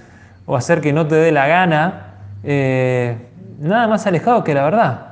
o 0.46 0.56
hacer 0.56 0.80
que 0.80 0.94
no 0.94 1.08
te 1.08 1.16
dé 1.16 1.32
la 1.32 1.48
gana, 1.48 2.14
eh, 2.44 3.18
nada 3.60 3.88
más 3.88 4.08
alejado 4.08 4.44
que 4.44 4.54
la 4.54 4.64
verdad. 4.64 5.08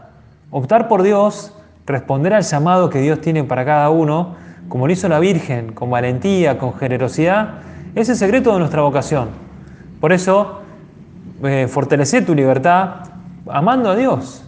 Optar 0.50 0.88
por 0.88 1.04
Dios, 1.04 1.54
responder 1.86 2.34
al 2.34 2.43
llamado 2.43 2.89
que 2.89 3.00
Dios 3.00 3.19
tiene 3.19 3.43
para 3.43 3.65
cada 3.65 3.89
uno, 3.89 4.36
como 4.69 4.88
lo 4.88 4.93
hizo 4.93 5.10
la 5.10 5.19
Virgen, 5.19 5.74
con 5.74 5.89
valentía, 5.89 6.58
con 6.58 6.74
generosidad, 6.74 7.56
es 7.95 8.08
el 8.08 8.15
secreto 8.15 8.54
de 8.54 8.60
nuestra 8.60 8.82
vocación. 8.82 9.30
Por 10.00 10.13
eso, 10.13 10.61
eh, 11.43 11.67
fortalece 11.67 12.21
tu 12.21 12.36
libertad 12.36 12.89
amando 13.47 13.89
a 13.91 13.95
Dios, 13.95 14.43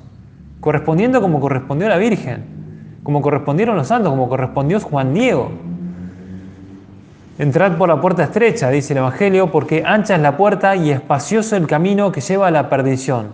correspondiendo 0.60 1.22
como 1.22 1.40
correspondió 1.40 1.90
la 1.90 1.98
Virgen, 1.98 2.44
como 3.04 3.22
correspondieron 3.22 3.76
los 3.76 3.88
santos, 3.88 4.12
como 4.12 4.30
correspondió 4.30 4.80
Juan 4.80 5.14
Diego. 5.14 5.52
Entrad 7.40 7.78
por 7.78 7.90
la 7.90 8.00
puerta 8.00 8.24
estrecha, 8.24 8.70
dice 8.70 8.94
el 8.94 9.00
Evangelio, 9.00 9.52
porque 9.52 9.84
ancha 9.86 10.16
es 10.16 10.22
la 10.22 10.38
puerta 10.38 10.76
y 10.76 10.92
espacioso 10.92 11.56
el 11.56 11.66
camino 11.66 12.12
que 12.12 12.22
lleva 12.22 12.48
a 12.48 12.52
la 12.52 12.70
perdición. 12.70 13.34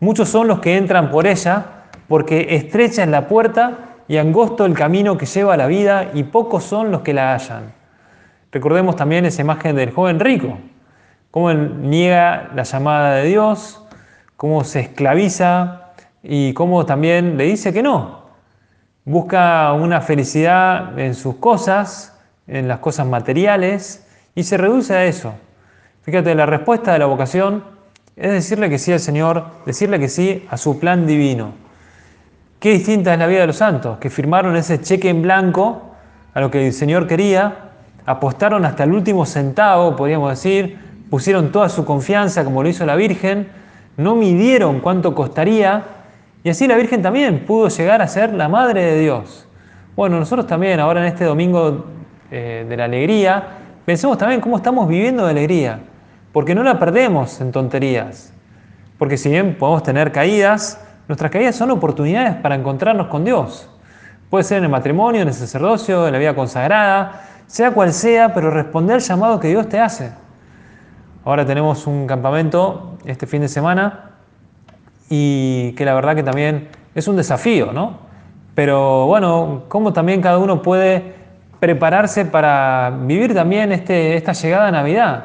Muchos 0.00 0.28
son 0.28 0.48
los 0.48 0.60
que 0.60 0.76
entran 0.76 1.10
por 1.10 1.26
ella, 1.26 1.64
porque 2.08 2.48
estrecha 2.56 3.04
es 3.04 3.08
la 3.08 3.28
puerta 3.28 3.78
y 4.08 4.16
angosto 4.16 4.64
el 4.64 4.74
camino 4.74 5.16
que 5.16 5.26
lleva 5.26 5.54
a 5.54 5.56
la 5.56 5.66
vida, 5.66 6.10
y 6.14 6.24
pocos 6.24 6.64
son 6.64 6.90
los 6.90 7.02
que 7.02 7.14
la 7.14 7.34
hallan. 7.34 7.72
Recordemos 8.50 8.96
también 8.96 9.26
esa 9.26 9.42
imagen 9.42 9.76
del 9.76 9.92
joven 9.92 10.18
rico, 10.18 10.58
cómo 11.38 11.52
niega 11.52 12.50
la 12.56 12.64
llamada 12.64 13.14
de 13.14 13.28
Dios, 13.28 13.80
cómo 14.36 14.64
se 14.64 14.80
esclaviza 14.80 15.92
y 16.20 16.52
cómo 16.52 16.84
también 16.84 17.36
le 17.36 17.44
dice 17.44 17.72
que 17.72 17.80
no. 17.80 18.22
Busca 19.04 19.72
una 19.74 20.00
felicidad 20.00 20.98
en 20.98 21.14
sus 21.14 21.36
cosas, 21.36 22.18
en 22.48 22.66
las 22.66 22.80
cosas 22.80 23.06
materiales 23.06 24.04
y 24.34 24.42
se 24.42 24.56
reduce 24.56 24.96
a 24.96 25.04
eso. 25.04 25.32
Fíjate, 26.02 26.34
la 26.34 26.44
respuesta 26.44 26.92
de 26.92 26.98
la 26.98 27.06
vocación 27.06 27.62
es 28.16 28.32
decirle 28.32 28.68
que 28.68 28.80
sí 28.80 28.92
al 28.92 28.98
Señor, 28.98 29.44
decirle 29.64 30.00
que 30.00 30.08
sí 30.08 30.44
a 30.50 30.56
su 30.56 30.80
plan 30.80 31.06
divino. 31.06 31.52
Qué 32.58 32.70
distinta 32.70 33.12
es 33.12 33.18
la 33.20 33.28
vida 33.28 33.42
de 33.42 33.46
los 33.46 33.58
santos, 33.58 33.98
que 33.98 34.10
firmaron 34.10 34.56
ese 34.56 34.80
cheque 34.80 35.08
en 35.08 35.22
blanco 35.22 35.94
a 36.34 36.40
lo 36.40 36.50
que 36.50 36.66
el 36.66 36.72
Señor 36.72 37.06
quería, 37.06 37.70
apostaron 38.06 38.64
hasta 38.64 38.82
el 38.82 38.92
último 38.92 39.24
centavo, 39.24 39.94
podríamos 39.94 40.30
decir, 40.30 40.87
pusieron 41.10 41.52
toda 41.52 41.68
su 41.68 41.84
confianza 41.84 42.44
como 42.44 42.62
lo 42.62 42.68
hizo 42.68 42.84
la 42.86 42.96
Virgen, 42.96 43.48
no 43.96 44.14
midieron 44.14 44.80
cuánto 44.80 45.14
costaría, 45.14 45.84
y 46.44 46.50
así 46.50 46.66
la 46.66 46.76
Virgen 46.76 47.02
también 47.02 47.44
pudo 47.44 47.68
llegar 47.68 48.00
a 48.00 48.08
ser 48.08 48.32
la 48.32 48.48
Madre 48.48 48.82
de 48.82 49.00
Dios. 49.00 49.46
Bueno, 49.96 50.18
nosotros 50.18 50.46
también 50.46 50.78
ahora 50.80 51.00
en 51.00 51.06
este 51.06 51.24
domingo 51.24 51.86
eh, 52.30 52.64
de 52.68 52.76
la 52.76 52.84
alegría, 52.84 53.48
pensemos 53.84 54.16
también 54.18 54.40
cómo 54.40 54.56
estamos 54.56 54.86
viviendo 54.86 55.24
de 55.24 55.32
alegría, 55.32 55.80
porque 56.32 56.54
no 56.54 56.62
la 56.62 56.78
perdemos 56.78 57.40
en 57.40 57.50
tonterías. 57.52 58.32
Porque 58.98 59.16
si 59.16 59.30
bien 59.30 59.56
podemos 59.58 59.82
tener 59.82 60.12
caídas, 60.12 60.80
nuestras 61.08 61.30
caídas 61.30 61.56
son 61.56 61.70
oportunidades 61.70 62.36
para 62.36 62.54
encontrarnos 62.54 63.06
con 63.08 63.24
Dios. 63.24 63.68
Puede 64.28 64.44
ser 64.44 64.58
en 64.58 64.64
el 64.64 64.70
matrimonio, 64.70 65.22
en 65.22 65.28
el 65.28 65.34
sacerdocio, 65.34 66.06
en 66.06 66.12
la 66.12 66.18
vida 66.18 66.34
consagrada, 66.34 67.22
sea 67.46 67.70
cual 67.70 67.92
sea, 67.92 68.34
pero 68.34 68.50
responder 68.50 68.96
al 68.96 69.00
llamado 69.00 69.40
que 69.40 69.48
Dios 69.48 69.68
te 69.68 69.80
hace. 69.80 70.12
Ahora 71.28 71.44
tenemos 71.44 71.86
un 71.86 72.06
campamento 72.06 72.96
este 73.04 73.26
fin 73.26 73.42
de 73.42 73.48
semana 73.48 74.12
y 75.10 75.72
que 75.72 75.84
la 75.84 75.92
verdad 75.92 76.14
que 76.14 76.22
también 76.22 76.68
es 76.94 77.06
un 77.06 77.16
desafío, 77.16 77.70
¿no? 77.70 77.98
Pero 78.54 79.04
bueno, 79.04 79.64
cómo 79.68 79.92
también 79.92 80.22
cada 80.22 80.38
uno 80.38 80.62
puede 80.62 81.16
prepararse 81.60 82.24
para 82.24 82.96
vivir 83.02 83.34
también 83.34 83.72
este, 83.72 84.16
esta 84.16 84.32
llegada 84.32 84.68
a 84.68 84.70
Navidad. 84.70 85.24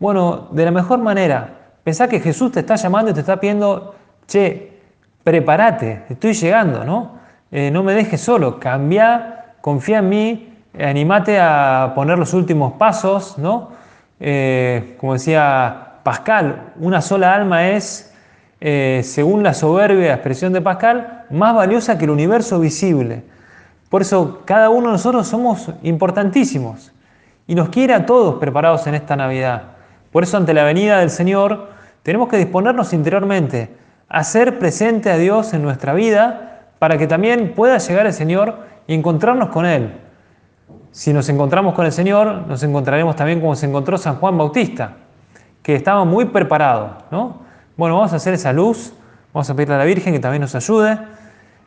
Bueno, 0.00 0.48
de 0.52 0.64
la 0.64 0.70
mejor 0.70 1.00
manera, 1.00 1.50
pensá 1.84 2.08
que 2.08 2.18
Jesús 2.18 2.52
te 2.52 2.60
está 2.60 2.76
llamando 2.76 3.10
y 3.10 3.14
te 3.14 3.20
está 3.20 3.38
pidiendo, 3.38 3.94
che, 4.26 4.80
prepárate, 5.22 6.04
estoy 6.08 6.32
llegando, 6.32 6.82
¿no? 6.82 7.10
Eh, 7.50 7.70
no 7.70 7.82
me 7.82 7.92
dejes 7.92 8.22
solo, 8.22 8.58
cambia, 8.58 9.56
confía 9.60 9.98
en 9.98 10.08
mí, 10.08 10.54
animate 10.80 11.38
a 11.38 11.92
poner 11.94 12.18
los 12.18 12.32
últimos 12.32 12.72
pasos, 12.72 13.36
¿no? 13.36 13.81
Eh, 14.24 14.94
como 14.98 15.14
decía 15.14 15.94
Pascal, 16.04 16.74
una 16.78 17.02
sola 17.02 17.34
alma 17.34 17.70
es, 17.70 18.14
eh, 18.60 19.00
según 19.02 19.42
la 19.42 19.52
soberbia 19.52 20.14
expresión 20.14 20.52
de 20.52 20.60
Pascal, 20.60 21.24
más 21.30 21.56
valiosa 21.56 21.98
que 21.98 22.04
el 22.04 22.10
universo 22.10 22.60
visible. 22.60 23.24
Por 23.88 24.02
eso 24.02 24.42
cada 24.44 24.70
uno 24.70 24.86
de 24.86 24.92
nosotros 24.92 25.26
somos 25.26 25.68
importantísimos 25.82 26.92
y 27.48 27.56
nos 27.56 27.70
quiere 27.70 27.94
a 27.94 28.06
todos 28.06 28.36
preparados 28.36 28.86
en 28.86 28.94
esta 28.94 29.16
Navidad. 29.16 29.62
Por 30.12 30.22
eso 30.22 30.36
ante 30.36 30.54
la 30.54 30.62
venida 30.62 31.00
del 31.00 31.10
Señor 31.10 31.70
tenemos 32.04 32.28
que 32.28 32.36
disponernos 32.36 32.92
interiormente 32.92 33.70
a 34.08 34.18
hacer 34.18 34.60
presente 34.60 35.10
a 35.10 35.18
Dios 35.18 35.52
en 35.52 35.62
nuestra 35.62 35.94
vida 35.94 36.60
para 36.78 36.96
que 36.96 37.08
también 37.08 37.54
pueda 37.56 37.78
llegar 37.78 38.06
el 38.06 38.12
Señor 38.12 38.66
y 38.86 38.94
encontrarnos 38.94 39.48
con 39.48 39.66
Él. 39.66 39.90
Si 40.92 41.14
nos 41.14 41.26
encontramos 41.30 41.72
con 41.72 41.86
el 41.86 41.92
Señor, 41.92 42.46
nos 42.46 42.62
encontraremos 42.62 43.16
también 43.16 43.40
como 43.40 43.56
se 43.56 43.64
encontró 43.64 43.96
San 43.96 44.16
Juan 44.16 44.36
Bautista, 44.36 44.96
que 45.62 45.74
estaba 45.74 46.04
muy 46.04 46.26
preparado. 46.26 46.98
¿no? 47.10 47.40
Bueno, 47.78 47.96
vamos 47.96 48.12
a 48.12 48.16
hacer 48.16 48.34
esa 48.34 48.52
luz, 48.52 48.92
vamos 49.32 49.48
a 49.48 49.54
pedirle 49.54 49.76
a 49.76 49.78
la 49.78 49.84
Virgen 49.86 50.12
que 50.12 50.20
también 50.20 50.42
nos 50.42 50.54
ayude. 50.54 50.98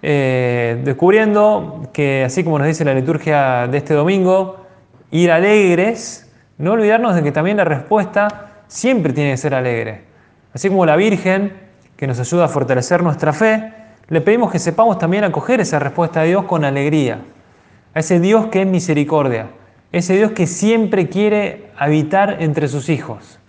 Eh, 0.04 0.80
descubriendo 0.86 1.90
que, 1.92 2.24
así 2.24 2.44
como 2.44 2.60
nos 2.60 2.68
dice 2.68 2.86
la 2.86 2.94
liturgia 2.94 3.66
de 3.68 3.80
este 3.80 3.96
domingo, 3.96 4.58
ir 5.10 5.32
alegres, 5.32 6.32
no 6.60 6.74
olvidarnos 6.74 7.16
de 7.16 7.24
que 7.24 7.32
también 7.32 7.58
la 7.58 7.66
respuesta 7.66 8.52
siempre 8.68 9.12
tiene 9.12 9.32
que 9.32 9.38
ser 9.38 9.56
alegre. 9.56 10.04
Así 10.54 10.70
como 10.70 10.86
la 10.86 10.96
Virgen, 10.96 11.52
que 11.98 12.06
nos 12.06 12.20
ayuda 12.20 12.46
a 12.46 12.48
fortalecer 12.48 13.02
nuestra 13.02 13.34
fe, 13.34 13.74
le 14.08 14.22
pedimos 14.22 14.52
que 14.52 14.60
sepamos 14.60 15.00
también 15.00 15.24
acoger 15.24 15.62
esa 15.62 15.80
respuesta 15.80 16.22
de 16.22 16.28
Dios 16.28 16.46
con 16.46 16.64
alegría, 16.64 17.22
a 17.96 18.00
ese 18.00 18.20
Dios 18.20 18.48
que 18.48 18.62
es 18.62 18.68
misericordia, 18.68 19.48
ese 19.94 20.18
Dios 20.18 20.32
que 20.34 20.48
siempre 20.48 21.08
quiere 21.08 21.72
habitar 21.78 22.38
entre 22.42 22.68
sus 22.68 22.90
hijos, 22.90 23.40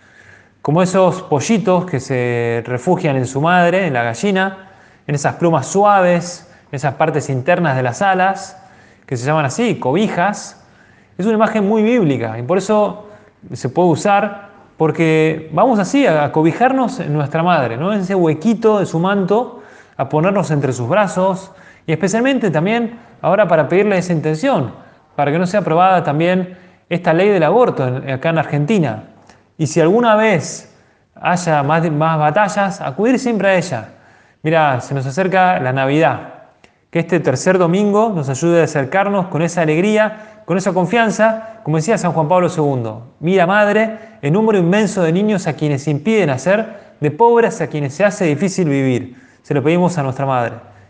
como 0.61 0.81
esos 0.81 1.21
pollitos 1.23 1.85
que 1.85 1.99
se 1.99 2.63
refugian 2.65 3.17
en 3.17 3.27
su 3.27 3.41
madre, 3.41 3.85
en 3.87 3.93
la 3.93 4.03
gallina, 4.03 4.69
en 5.05 5.15
esas 5.15 5.35
plumas 5.35 5.67
suaves, 5.67 6.49
esas 6.71 6.93
partes 6.95 7.29
internas 7.29 7.75
de 7.75 7.83
las 7.83 8.01
alas, 8.01 8.57
que 9.05 9.17
se 9.17 9.25
llaman 9.25 9.45
así, 9.45 9.75
cobijas, 9.75 10.63
es 11.17 11.25
una 11.25 11.35
imagen 11.35 11.67
muy 11.67 11.83
bíblica 11.83 12.39
y 12.39 12.43
por 12.43 12.57
eso 12.57 13.07
se 13.51 13.67
puede 13.67 13.89
usar 13.89 14.47
porque 14.77 15.49
vamos 15.51 15.77
así 15.79 16.05
a 16.05 16.31
cobijarnos 16.31 17.01
en 17.01 17.11
nuestra 17.11 17.43
madre, 17.43 17.75
¿no? 17.75 17.91
en 17.91 17.99
ese 17.99 18.15
huequito 18.15 18.79
de 18.79 18.85
su 18.85 18.99
manto, 18.99 19.61
a 19.97 20.07
ponernos 20.07 20.51
entre 20.51 20.71
sus 20.71 20.87
brazos 20.87 21.51
y 21.85 21.91
especialmente 21.91 22.49
también 22.49 23.06
ahora 23.21 23.47
para 23.47 23.67
pedirle 23.67 23.97
esa 23.97 24.13
intención, 24.13 24.73
para 25.15 25.31
que 25.31 25.39
no 25.39 25.47
sea 25.47 25.61
aprobada 25.61 26.03
también 26.03 26.57
esta 26.89 27.13
ley 27.13 27.29
del 27.29 27.43
aborto 27.43 27.83
acá 27.83 28.29
en 28.29 28.37
Argentina. 28.37 29.03
Y 29.57 29.67
si 29.67 29.81
alguna 29.81 30.15
vez 30.15 30.73
haya 31.15 31.63
más, 31.63 31.89
más 31.91 32.19
batallas, 32.19 32.81
acudir 32.81 33.19
siempre 33.19 33.49
a 33.49 33.55
ella. 33.55 33.89
Mira, 34.43 34.79
se 34.81 34.93
nos 34.93 35.05
acerca 35.05 35.59
la 35.59 35.73
Navidad 35.73 36.33
que 36.89 36.99
este 36.99 37.19
tercer 37.19 37.57
domingo 37.57 38.13
nos 38.15 38.29
ayude 38.29 38.61
a 38.61 38.63
acercarnos 38.63 39.27
con 39.27 39.41
esa 39.41 39.61
alegría, 39.61 40.41
con 40.45 40.57
esa 40.57 40.73
confianza, 40.73 41.59
como 41.63 41.77
decía 41.77 41.97
San 41.97 42.13
Juan 42.13 42.29
Pablo 42.29 42.47
II, 42.47 42.91
mira 43.19 43.45
madre, 43.45 43.97
el 44.21 44.31
número 44.31 44.57
inmenso 44.57 45.03
de 45.03 45.11
niños 45.11 45.47
a 45.47 45.53
quienes 45.53 45.87
impiden 45.87 46.29
hacer, 46.29 46.95
de 47.01 47.11
pobres 47.11 47.59
a 47.59 47.67
quienes 47.67 47.93
se 47.93 48.05
hace 48.05 48.25
difícil 48.25 48.69
vivir. 48.69 49.21
Se 49.41 49.53
lo 49.53 49.61
pedimos 49.61 49.97
a 49.97 50.03
nuestra 50.03 50.25
madre. 50.25 50.55